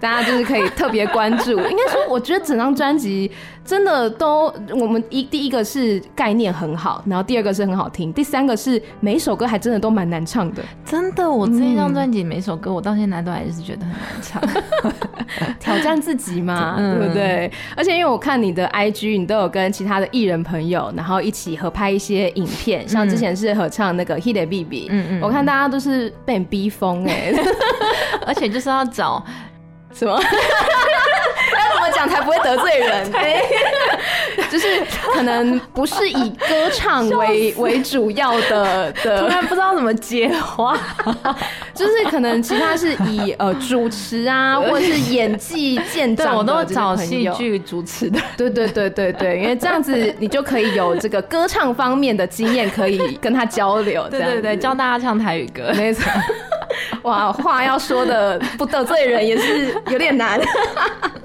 [0.00, 1.52] 大家就是可以特别关注。
[1.52, 3.30] 应该说，我觉得整张专辑
[3.64, 10.62] 真的都，我们一第一个是概念很好，然后第二个是很好听，第三个是每一首歌还真的都蛮难唱的。
[10.84, 14.42] 真的，我这一张专辑每首歌，我到现在都还是觉得很难唱。
[15.60, 17.50] 挑战自己嘛， 对不对？
[17.76, 27.32] 而且因为我看你的 IG，你都有跟其他的艺人朋友，然后一起合拍一些影片，像之前是合唱那个 Hit It Baby，嗯嗯，我看大家都是被人逼疯哎，
[28.26, 29.22] 而且就是要找。
[29.94, 30.12] 什么？
[30.14, 33.10] 要怎么讲才不会得罪人？
[33.12, 33.42] 对，
[34.50, 40.76] 就是可能不是以歌唱为 为主要的的，突然不知道怎么接话，
[41.74, 48.20] 就是可能其他是以呃主持啊，或者是演技见长的，我都找戏剧主持的。
[48.36, 54.06] 对对对对对，因为这样子你就可以有这个歌唱方面的经验，可以跟他交流。
[54.08, 56.04] 对对对，教大家唱台语歌，没错。
[57.02, 60.40] 哇，话要说的不得罪人也是有点难。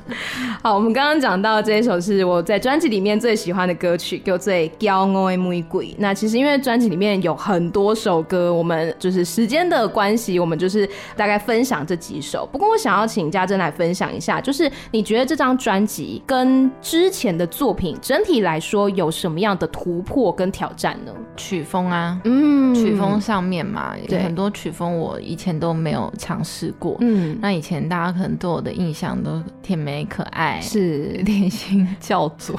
[0.62, 5.88] 好，我们刚刚讲到这一首是我在专辑里面最喜欢的歌曲，叫做《骄傲的玫瑰》。
[5.98, 12.48] 那其实因为专辑里面有很多首歌，我们就是时间的关系，我们就是大概分享这几首。
[12.52, 21.12] 不过我想要请家珍来分享一下，就是你觉得这张专辑跟之前的作品整体来说有什么样的突破跟挑战呢？
[21.36, 26.98] 曲风啊，嗯，曲风上面嘛，有很多曲风我以前都没有尝试过。
[27.00, 32.58] 嗯，那以前大家可能对我的印象都甜美可爱，是典型教主，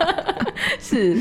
[0.80, 1.20] 是，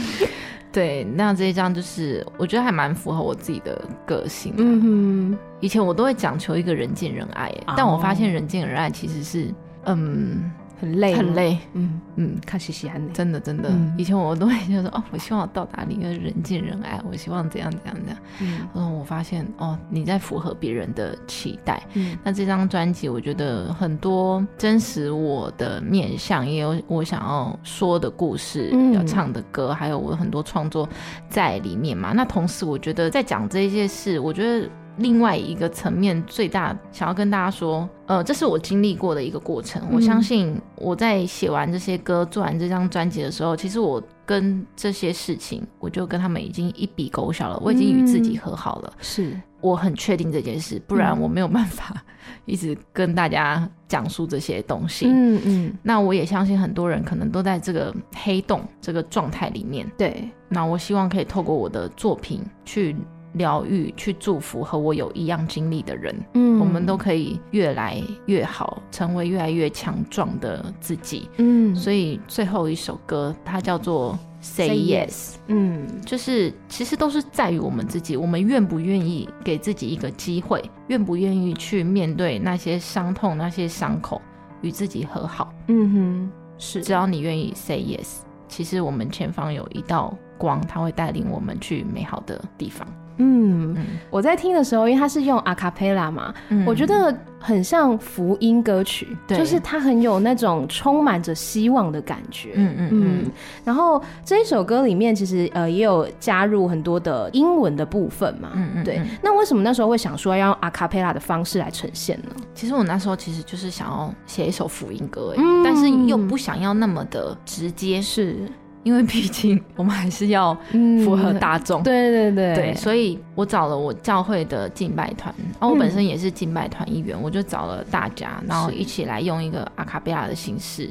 [0.71, 1.03] 对。
[1.03, 4.53] 那这一张就是我觉得还蛮符合我自己的个性。
[4.57, 9.53] 嗯哼，以前我都会讲求一个人见人爱，但我发现人见人爱其实是，
[9.85, 10.49] 嗯。
[10.79, 11.99] 很累，很累，嗯。
[12.19, 30.89] 嗯，看西西安真的真的，嗯、以前我都会就说 哦，我希望我到达你一个人见人爱，我希望怎样怎样怎样，嗯，然后我发现哦，你在符合别人的期待，嗯，那这张专辑我觉得很多真实我的面相，也有我想要说的故事，嗯、要唱的歌，还有我很多创作
[31.29, 32.13] 在里面嘛。
[32.13, 34.67] 那同时我觉得在讲这些事，我觉得。
[34.97, 39.81] 另外一个层面，最大想要跟大家说，呃，这是我经历过的一个过程。
[39.83, 47.59] 嗯、我相信我在写完这些歌、做完这张专辑的时候，其实我跟这些事情，我就跟他们已经一笔勾销了。
[47.63, 48.93] 我已经与自己和好了。
[48.99, 52.03] 是、嗯，我很确定这件事，不然我没有办法
[52.45, 55.05] 一直跟大家讲述这些东西。
[55.07, 55.73] 嗯嗯。
[55.83, 59.89] 那我也相信很多人可能都在这个黑洞这个状态里面。
[59.97, 60.27] 对。
[60.49, 62.95] 那我希望可以透过我的作品去。
[63.37, 71.75] 疗愈，去祝福和我有一样经历的人，嗯，我们都可以越来越好，成为越来越强壮的自己，嗯。
[71.75, 75.09] 所以最后一首歌，它叫做《Say Yes》，
[75.47, 84.21] 嗯，就是其实都是在于我们自己，我们愿不愿意给自己一个机会，愿不愿意去面对那些伤痛、那些伤口，
[84.61, 85.53] 与自己和好。
[85.67, 92.87] 嗯哼，是，只要你愿意 Say Yes，其实我们前方有一道光，它会带领我们去美好的地方。
[93.17, 93.75] 嗯，
[94.09, 102.51] 我在听的时候，因为它是用阿卡贝拉嘛，嗯、我觉得很像福音歌曲，对就是它很有那种充满着希望的感觉。
[102.55, 103.31] 嗯嗯嗯。
[103.63, 108.51] 然后这一首歌里面其实呃也有加入很多的英文的部分嘛。
[108.53, 108.83] 嗯嗯。
[108.83, 109.01] 对。
[109.21, 112.35] 那为什么那时候会想说要用阿卡贝拉的方式来呈现呢？
[112.53, 118.01] 其实我那时候其实就是想要写一首福音歌，嗯，但是又不想要那么的直接。
[118.01, 118.47] 是。
[118.87, 120.57] 因为毕竟我们还是要
[121.03, 122.55] 符合大众，嗯，对对对。
[122.55, 130.89] 对，所以我找了我教会的敬拜团，然后我本身也是敬拜团一员，嗯、我就找了大家，然后一起来用一个阿卡贝拉的形式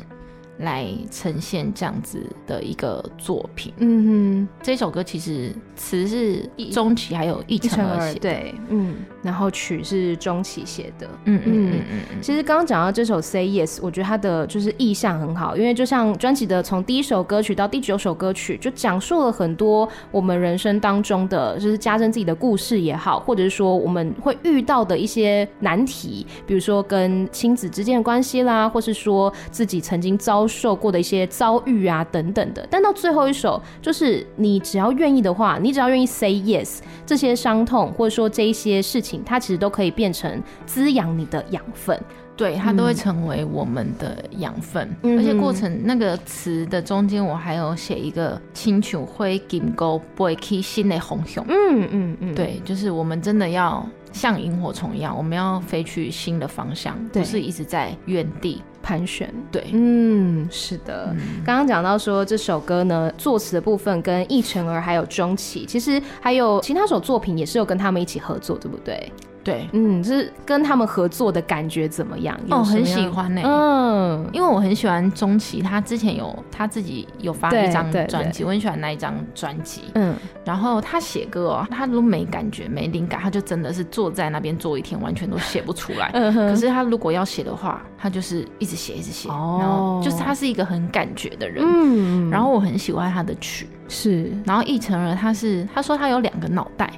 [0.59, 3.73] 来呈现这样子的一个作品。
[3.79, 11.09] 嗯哼，这首歌其实词是中期还有一成儿写的，对，嗯，然后曲是中期写的。
[11.25, 12.23] 嗯嗯嗯嗯嗯。
[12.23, 32.67] 其实刚刚讲到这首《Say Yes》，我觉得它的就是意象很好，因为就像专辑的从第一首歌曲到第九首歌曲，就讲述了很多我们人生当中的，就是加深自己的故事也好，或者是说我们会遇到的一些难题，比如说跟亲子之间的关系啦，或是说自己曾经遭受过的一些遭遇啊等等的。
[32.71, 41.99] 但到最后一首，就是你只要愿意的话，你只要愿意 say yes，这些伤痛或者说这一些事情，它其实都可以变成滋养你的养分。
[42.37, 51.43] 对，它都会成为我们的养分，嗯、而且过程那个词的中间，我还有写一个“亲像火金钩，飞去新的红熊”。
[51.49, 53.83] 嗯嗯嗯，对，就是我们真的要
[54.13, 59.29] 像萤火虫一样，我们要飞去新的方向，不是一直在原地盘旋。
[59.51, 61.13] 对，嗯，是的。
[61.45, 69.13] 刚刚讲到说这首歌呢，作词的部分跟易成儿还有钟琪，其实还有其他首作品也是有跟他们一起合作，对不对？
[69.47, 72.37] 对，嗯，就是跟他们合作的感觉怎么样？
[72.51, 73.47] 哦，很喜欢呢、欸。
[73.47, 79.83] 嗯，因为我很喜欢钟琦，他之前有他自己有发一张专辑，我很喜欢那一张专辑。
[79.95, 86.11] 嗯，然后他写歌哦，他都没感觉、没灵感，他就真的是坐在那边坐一天，完全都写不出来。
[86.15, 86.49] 嗯哼。
[86.49, 89.29] 可是他如果要写的话，他就是一直写、一直写。
[89.29, 89.59] 哦。
[89.61, 91.65] 然后就是他是一个很感觉的人。
[91.65, 92.29] 嗯。
[92.31, 93.69] 然后我很喜欢他的曲。
[93.87, 94.33] 是。
[94.45, 96.93] 然后易成儿他是他说他有两个脑袋。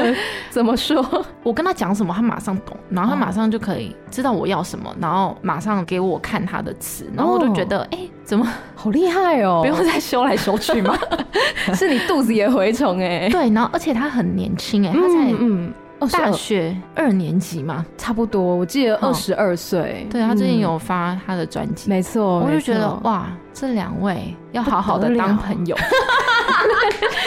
[0.00, 0.14] 嗯，
[0.50, 1.24] 怎么说？
[1.42, 9.60] 我跟他讲什么，他马上懂，然后他马上就可以知道我要什么，然后马上给我看他的词，然后我就觉得，哎、欸，怎么好厉害哦？
[9.64, 10.96] 不用再修来修去吗？
[11.74, 13.28] 是你肚子也蛔虫哎？
[13.30, 15.72] 对，然后而且他很年轻哎，他才嗯。
[16.12, 20.06] 大学二年级嘛，差不多，我记得二十二岁。
[20.08, 25.76] 对，他最近有发他的专辑，没错，我就觉得哇，这两位要好好的当朋友。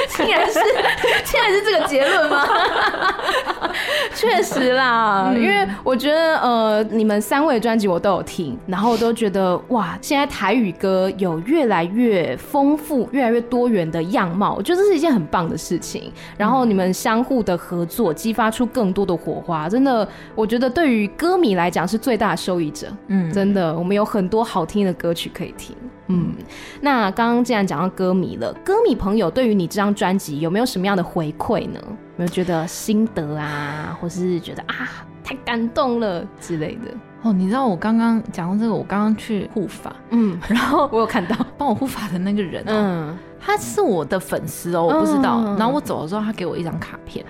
[0.09, 0.59] 竟然是
[1.23, 2.45] 竟然是这个结论吗？
[4.13, 16.11] 确实啦，因为我觉得呃，你们三位专辑我都有听，然后我都觉得哇，现在台语歌有越来越丰富、越来越多元的样貌，我觉得这是一件很棒的事情。
[16.37, 22.87] 然后你们相互的合作，激发出更多的火花，真的，我觉得对于歌迷来讲是最大的受益者。
[23.07, 25.75] 嗯，真的，我们有很多好听的歌曲可以听。
[26.11, 26.33] 嗯，
[26.81, 31.79] 那刚刚既然讲到歌迷了，歌迷朋友对于你这张专辑有没有什么样的回馈呢？
[31.81, 36.91] 有没有觉得心得啊，或是觉得啊太感动了之类的？
[37.23, 45.39] 哦，你知道我刚刚讲到这个，我刚刚去护发，嗯，然后我有看到帮我护发的那个人，嗯，他是我的粉丝哦，我不知道。
[45.45, 47.23] 嗯、然后我走的时候，他给我一张卡片，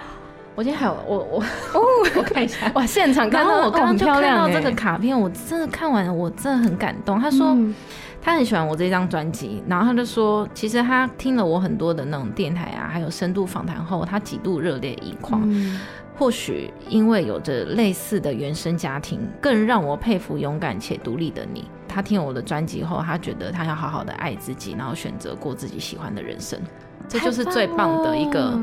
[0.55, 1.39] 我今天还有我我
[1.73, 1.81] 哦，
[2.15, 7.19] 我看一下哇，现场看到我刚刚就看到这个卡片，我真的看完我真的很感动。
[7.19, 7.47] 他说。
[7.49, 7.75] 嗯
[8.21, 15.41] 他很喜欢我这张专辑，然后他就说，其实他听了我很多的那种电台啊，还有深度访谈后，他几度热泪盈眶。
[15.45, 15.79] 嗯、
[16.15, 21.65] 或许因为有着类似的原生家庭，更让我佩服勇敢且独立的你。
[21.87, 26.59] 他听了我的专辑后，他觉得他要好好的爱自己，然后选择过自己喜欢的人生，
[27.09, 28.57] 这就是最棒的一个。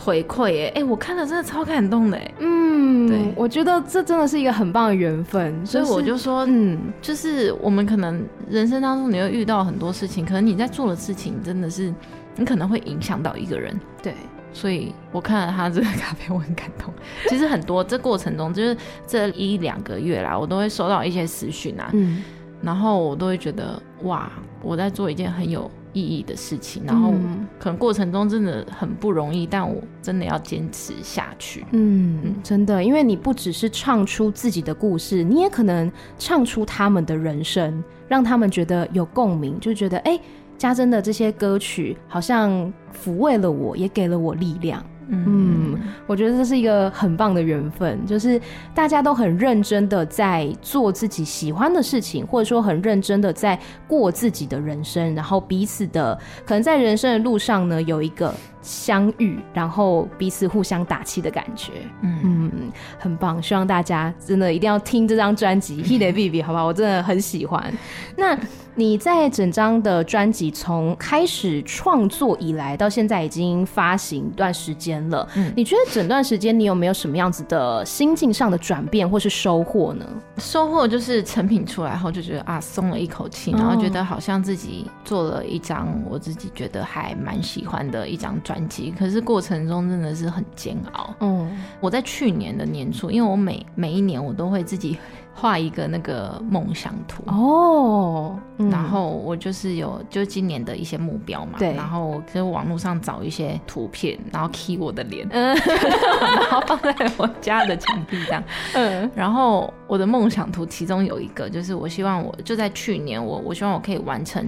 [0.00, 11.92] 回馈哎哎，我看了真的超感动的哎，嗯，对，我觉得这真的是一个很棒的缘分，所以我就说，嗯，就是我们可能人生当中你会遇到很多事情，可能你在做的事情真的是
[12.36, 14.14] 你可能会影响到一个人，对，
[14.52, 16.94] 所以我看了他这个咖啡，我很感动。
[17.28, 22.22] 其实很多这过程中，就是这一两个月啦，我都会收到一些私讯啊，嗯，
[22.62, 24.30] 然后我都会觉得哇，
[24.62, 25.68] 我在做一件很有。
[25.98, 27.12] 意义的事情，然后
[27.58, 31.64] 可能过程中真的很不容易，但我真的要坚持下去。
[31.72, 40.18] 嗯，嗯，真的，因为你不只是唱出自己的故事，你也可能唱出他们的人生，让他们觉得有共鸣，就觉得哎，
[40.56, 44.84] 家珍的这些歌曲好像抚慰了我，也给了我力量。
[45.10, 48.40] 嗯，我觉得这是一个很棒的缘分，就是
[48.74, 61.72] 大家都很认真的在做自己喜欢的事情，或者说很认真的在过自己的人生，然后彼此的可能在人生的路上呢，有一个相遇，然后彼此互相打气的感觉。
[62.02, 62.52] 嗯嗯，
[62.98, 66.66] 很棒，希望大家真的一定要听这张专辑《Hit the Baby》，好不好？
[66.66, 67.72] 我真的很喜欢。
[68.16, 68.38] 那。
[68.78, 80.06] 你在整张的专辑从开始创作以来到现在已经发行一段时间了，嗯，你觉得整段时间你有没有什么样子的心境上的转变或是收获呢？
[80.36, 91.12] 收获就是成品出来后就觉得啊松了一口气，然后觉得好像自己做了一张我自己觉得还蛮喜欢的一张专辑，可是过程中真的是很煎熬。
[91.18, 91.50] 嗯，
[91.80, 94.96] 我在去年的年初，因为我每每一年我都会自己。
[95.40, 97.22] 画一个那个梦想图。
[97.28, 105.54] 哦，嗯、然后我就是有就今年的一些目标嘛，对，然后在网络上找一些图片，然后 key 我的脸，嗯，
[106.34, 108.42] 然后放在我家的墙壁上，
[108.74, 114.44] 嗯，然后我的梦想图其中有一个就是我希望我就在去年我我希望我可以完成。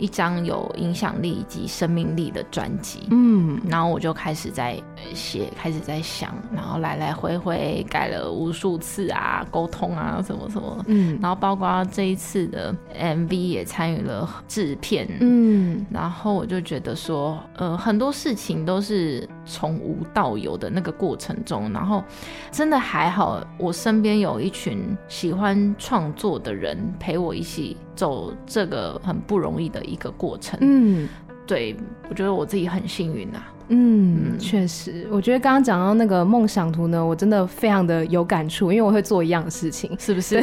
[0.00, 4.80] 一张有影响力以及生命力的专辑，嗯，然后我就开始在
[5.14, 22.02] 写，开始在想，然后来来回回改了无数次啊，沟通啊，什么什么，嗯，然后包括这一次的 MV 也参与了制片，嗯，然后我就觉得说，呃，很多事情都是从无到有的那个过程中，然后
[22.50, 31.06] 真的还好，我身边有一群喜欢创作的人陪我一起走这个很不容易的一个过程，嗯，
[31.46, 31.76] 对，
[32.08, 33.52] 我觉得我自己很幸运啊。
[33.68, 40.42] 嗯，确实，我觉得刚刚讲到那个梦想图呢，我真的非常的有感触，因为我会做一样的事情，是不是？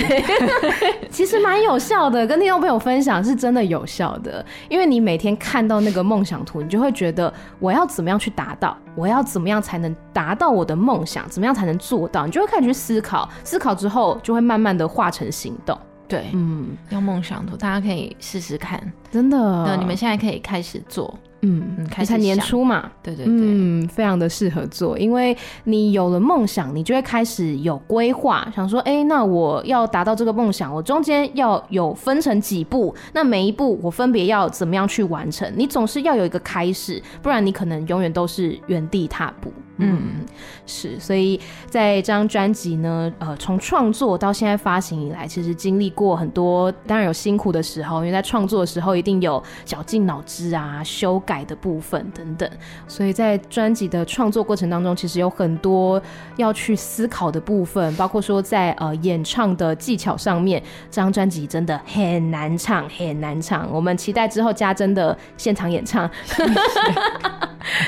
[1.10, 15.76] 其实蛮有效的，跟听众朋友分享是真的有效的，因为你每天看到那个梦想图，你就会觉得我要怎么样去达到，我要怎么样才能达到我的梦想，怎么样才能做到，你就会开始去思考，思考之后就会慢慢的化成行动。
[16.08, 18.82] 对，嗯，用梦想图，大家可以试试看，
[19.12, 21.18] 真的，那，你们现在可以开始做。
[21.42, 35.48] 嗯，开始才年初嘛，对对对，嗯，非常的适合做，因为你有了梦想，你就会开始有规划，想说，哎、欸，那我要达到这个梦想，我中间要有分成几步，那每一步我分别要怎么样去完成？
[35.56, 39.54] 你总是要有一个开始，不然你可能永远都是原地踏步。
[39.78, 40.26] 嗯，
[40.66, 52.50] 是，所以在这张专辑呢，呃，从创作到现在发行以来，其实经历过很多，当然有辛苦的时候，因为在创作的时候一定有绞尽脑汁啊、修改的部分等等，
[52.88, 56.02] 所以在专辑的创作过程当中，其实有很多
[56.38, 63.70] 要去思考的部分，包括说在呃演唱的技巧上面，这张专辑真的很难唱，很难唱。
[63.72, 66.10] 我们期待之后家珍的现场演唱。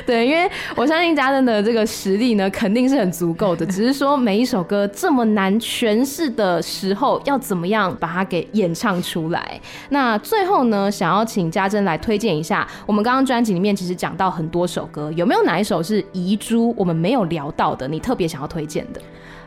[0.06, 3.65] 对，因为我相信家珍的这个实力呢，肯定是很足够的。
[3.67, 9.59] 只是说每一首歌这么难诠释的时候，要怎么样把它给演唱出来？
[9.89, 17.88] 那最后呢，想要请家珍来推荐一下，我们刚刚专辑里面其实讲到很多首歌，有没有哪一首是遗珠我们没有聊到的？
[17.88, 19.01] 你特别想要推荐的？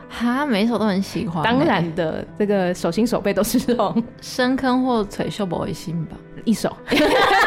[0.09, 1.43] 哈，每一首都很喜欢。
[1.43, 6.15] 当然的，这个手心手背都是这种深坑或腿秀博的心吧，
[6.45, 6.71] 一首。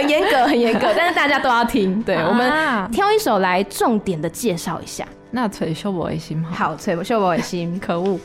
[0.00, 2.02] 很严格， 很严格，但是大家都要听。
[2.02, 2.50] 对，我们
[2.90, 5.06] 挑一首来重点的介绍一下。
[5.32, 8.18] 那崔秀博的心好，好，垂秀博的心， 可恶。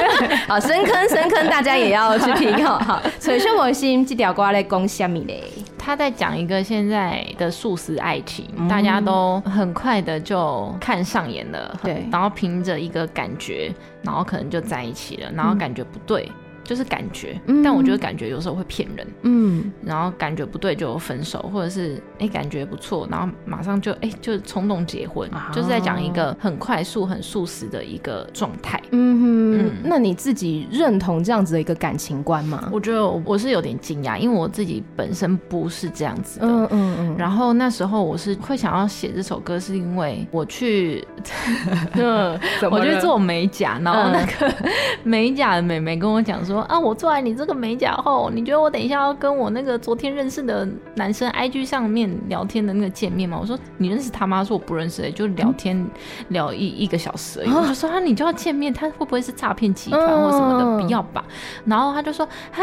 [0.48, 2.80] 好，深坑，深坑，大家也要去听哦。
[2.82, 5.42] 好，垂秀博的心，这条歌在讲什么嘞？
[5.76, 13.70] 他在讲一个现在的速食爱情，大家都很快的就看上眼了，对，然后凭着一个感觉，
[14.02, 16.26] 然后可能就在一起了，然后感觉不对。
[16.66, 28.82] 就是感觉，但我觉得感觉有时候会骗人，嗯，然后感觉不对就分手，或者是哎、欸、感觉不错，然后马上就哎、欸、就冲动结婚，啊、就是在讲一个很快速、很速食的一个状态。
[28.90, 32.68] 嗯哼，嗯，那你自己认同这样子的一个感情观吗？
[32.72, 36.46] 我觉得我是有点惊讶，因为我自己本身不是这样子的。
[36.46, 37.16] 嗯嗯嗯。
[37.16, 41.06] 然后那时候我是会想要写这首歌，是因为我去，
[41.94, 42.36] 嗯，
[42.72, 44.52] 我去做美甲，然后那个
[45.04, 46.55] 美甲的美眉跟我讲说。
[46.62, 46.78] 啊！
[46.78, 53.38] 我做完你这个美甲后，你觉得我等一下要跟我那个昨天认识的男生 IG 上面聊天的那个见面吗？
[53.40, 54.44] 我说你认识他吗？
[54.44, 55.90] 说我不认识，就聊天、嗯、
[56.28, 57.50] 聊一一个小时而已。
[57.50, 60.64] 我就说啊，你就要见面，他会不会是诈骗集团或什么的？
[60.64, 61.24] 嗯、不要吧。
[61.64, 62.62] 然后他就说，哈，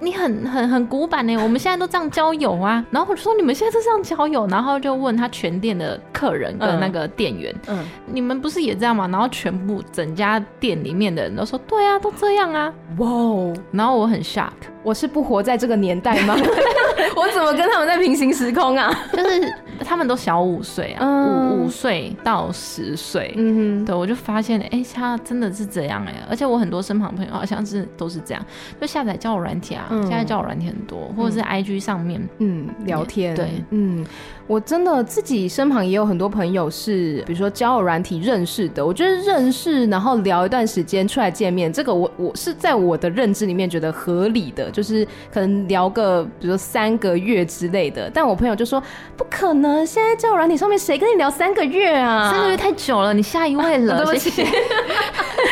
[0.00, 1.36] 你很很很古板呢。
[1.36, 2.84] 我们现在都这样交友啊。
[2.90, 4.46] 然后我就说，你们现在都这样交友？
[4.46, 9.06] 然后就问他全店的客人跟那个店员，嗯，你们不是也这样吗？
[9.08, 12.72] 然后全部整家店里面的人都说，对啊，都这样啊。
[12.98, 13.27] 哇。
[13.28, 14.50] 哦，然后我很 shock，
[14.82, 16.34] 我是不活在这个年代吗？
[17.16, 18.90] 我怎么跟他们在平行时空啊？
[19.12, 19.54] 就是
[19.88, 28.46] 他们都小五岁啊，嗯、五五岁到十岁，嗯哼，对，我就发现，哎、欸，他真的是这样哎，而且我很多身旁朋友好像是都是这样，
[28.78, 34.04] 就下载交友软体啊，嗯、现在交友软体很多，或者是 IG 上面，嗯，聊天，对，嗯。
[34.46, 38.86] 我真的自己身旁也有很多朋友是，比如说交友软体认识的。
[38.86, 48.10] 我觉得认识，然后聊一段时间出来见面，这个我我是在我的认知里面觉得合理的，就是可能聊个比如说三个月之类的。
[48.14, 48.82] 但我朋友就说
[49.18, 52.30] 不可能，现在交友软体上面谁跟你聊三个月啊？
[52.30, 54.30] 三个月太久了，你下一位了， 对不起。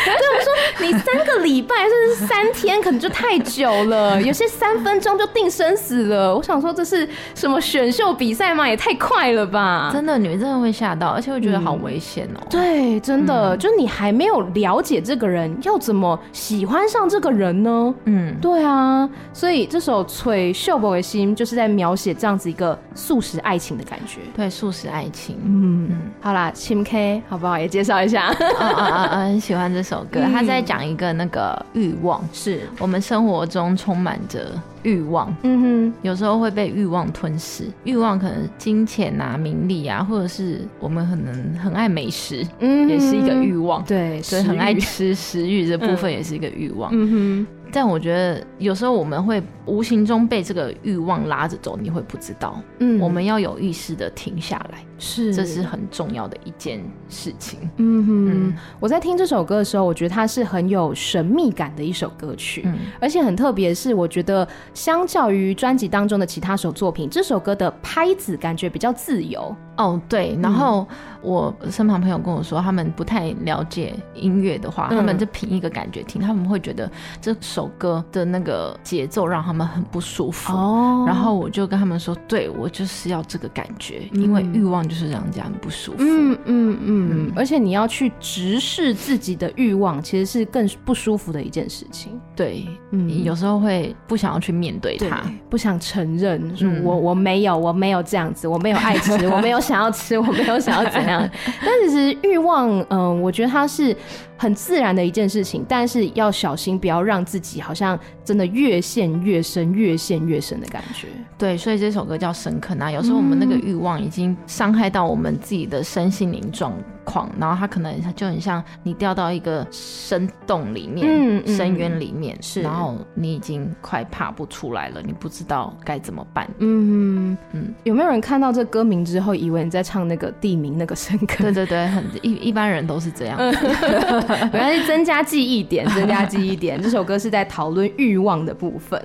[0.07, 4.21] 对我说你三个礼拜甚至是三天，可能就太久了。
[4.21, 6.35] 有些三分钟就定生死了。
[6.35, 8.69] 我想说这是什么选秀比赛吗？
[8.69, 9.91] 也太快了吧！
[9.93, 12.49] 真的，你们真的会吓到，而且会觉得好危险哦、喔嗯。
[12.51, 17.95] 对，真的，嗯、就你还没有了解这个人，要怎么喜欢上这个人呢？
[18.05, 19.09] 嗯，对啊。
[19.33, 24.16] 所以这首《翠秀博的心》就是在描写这样子一个素食爱情的感觉。
[24.35, 25.37] 对，素食爱情。
[25.45, 25.97] 嗯嗯。
[26.21, 27.59] 好啦，亲 K 好不好？
[27.59, 28.29] 也介绍一下。
[28.39, 30.21] 嗯嗯嗯嗯，很 喜欢这首歌。
[30.33, 34.53] 他在讲一个那个欲望，是我们生活中充满着
[34.83, 35.35] 欲望。
[35.43, 35.61] 嗯
[35.93, 37.65] 哼，有时候会被欲望吞噬。
[37.85, 43.85] 欲望可能金钱啊、名利啊，或者是我们可能很爱美食，嗯，也是一个欲望。
[43.85, 46.91] 对，所以很爱吃食欲这部分也是一个欲望。
[46.93, 47.47] 嗯哼。
[47.77, 52.59] 但我觉得有时候我们会无形中被这个欲望拉着走，你会不知道。
[52.79, 57.59] 嗯，我们要有意识的停下来，是，这是很重要的一件事情。
[57.77, 69.55] 嗯哼，嗯，我在听这首歌的时候，我觉得它是很有神秘感的一首歌曲，嗯，而且很特别是，我觉得相较于专辑当中的其他首作品，这首歌的拍子感觉比较自由。
[69.77, 70.89] 哦，对，然后
[71.21, 76.91] 我身旁朋友跟我说，他们不太了解音乐的话，嗯、他们就凭一个感觉听，他们会觉得
[77.21, 80.55] 这首歌的那个节奏让他们很不舒服。
[80.55, 85.99] 哦，然后我就跟他们说，对，我就是要这个感觉，嗯、因为欲望就是让人家很不舒服。
[85.99, 92.19] 嗯嗯嗯，嗯，而且你要去直视自己的欲望，其实是更不舒服的一件事情。
[92.35, 99.57] 对，嗯，有时候会不想要去面对它，对，不想承认，说我我没有，我没有这样子，我没有爱吃，我没有。
[99.67, 101.29] 想要吃，我没有想要怎样，
[101.61, 103.97] 但其实欲望，嗯，我觉得它是
[104.37, 111.09] 很自然的一件事情，但是要小心，不要让自己好像真的越陷越深，越陷越深的感觉。
[111.39, 112.91] 对，所以这首歌叫深坑啊。
[112.91, 116.73] 有时候我们那个欲望已经伤害到我们自己的身心灵状
[117.05, 126.49] 况，然后它可能就很像你掉到一个深洞里面，嗯，深渊里面，是，然后你已经快爬不出来了，你不知道该怎么办。
[126.59, 131.43] 嗯嗯，有没有人看到这歌名之后，以为你在唱那个地名那个深坑？
[131.43, 133.39] 对对对，很一一般人都是这样。
[134.53, 136.81] 原来是增加记忆点， 增加记忆点。
[136.81, 139.01] 这首歌是在讨论欲望的部分。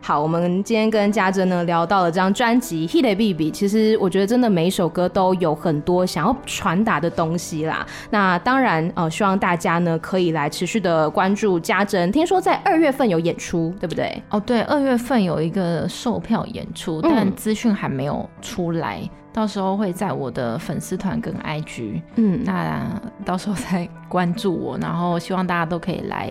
[0.00, 7.86] 好，我们今天跟家珍呢聊到了这张专辑《Hit Baby》，其实我觉得真的每一首歌都有很多想要传达的东西啦。
[8.10, 12.10] 那当然，呃，希望大家呢可以来持续的关注家珍。
[12.10, 14.20] 听说在二月份有演出，对不对？
[14.30, 18.98] 哦，对，二月份有一个售票演出，但资讯还没有出来。
[19.02, 22.82] 嗯到时候会在我的粉丝团跟 IG，嗯，那
[23.24, 26.30] 到时候再 关注我，然后希望大家都可以来，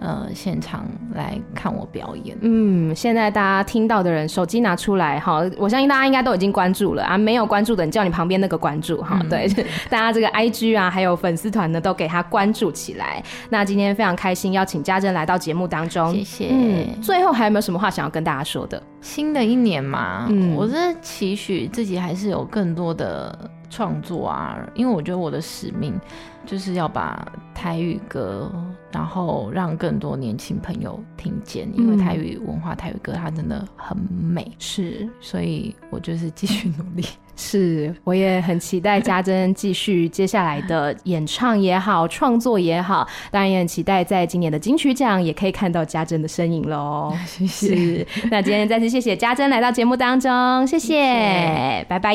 [0.00, 2.36] 呃，现场来看我表演。
[2.42, 9.48] 嗯，现在大家听到的人，手机拿出来哈，我相信大家应该都已经关注了啊，没有关注的，你叫你旁边那个关注哈，嗯、对，
[9.88, 13.22] 大家这个 IG 啊，还有粉丝团呢，都给他关注起来。
[13.48, 16.48] 那今天非常开心邀请家珍来到节目当中，谢谢。
[16.50, 18.82] 嗯，最后还有没有什么话想要跟大家说的？
[19.02, 23.36] 新的一年嘛，嗯，我是期许自己还是有更多的
[23.72, 25.98] 创作啊，因为我觉得我的使命
[26.44, 28.52] 就是要把台语歌，
[28.92, 37.02] 然后让更多年轻朋友听见，因为台语文化、台语歌它真的很美，是，所以我就是继续努力。
[37.34, 47.10] 是，我也很期待家珍继续接下来的演唱也好，创作也好，当然也很期待在今年的金曲奖也可以看到家珍的身影喽。
[47.24, 48.06] 谢谢。
[48.30, 52.14] 那今天再次谢谢家珍来到节目当中，谢谢，谢谢拜拜。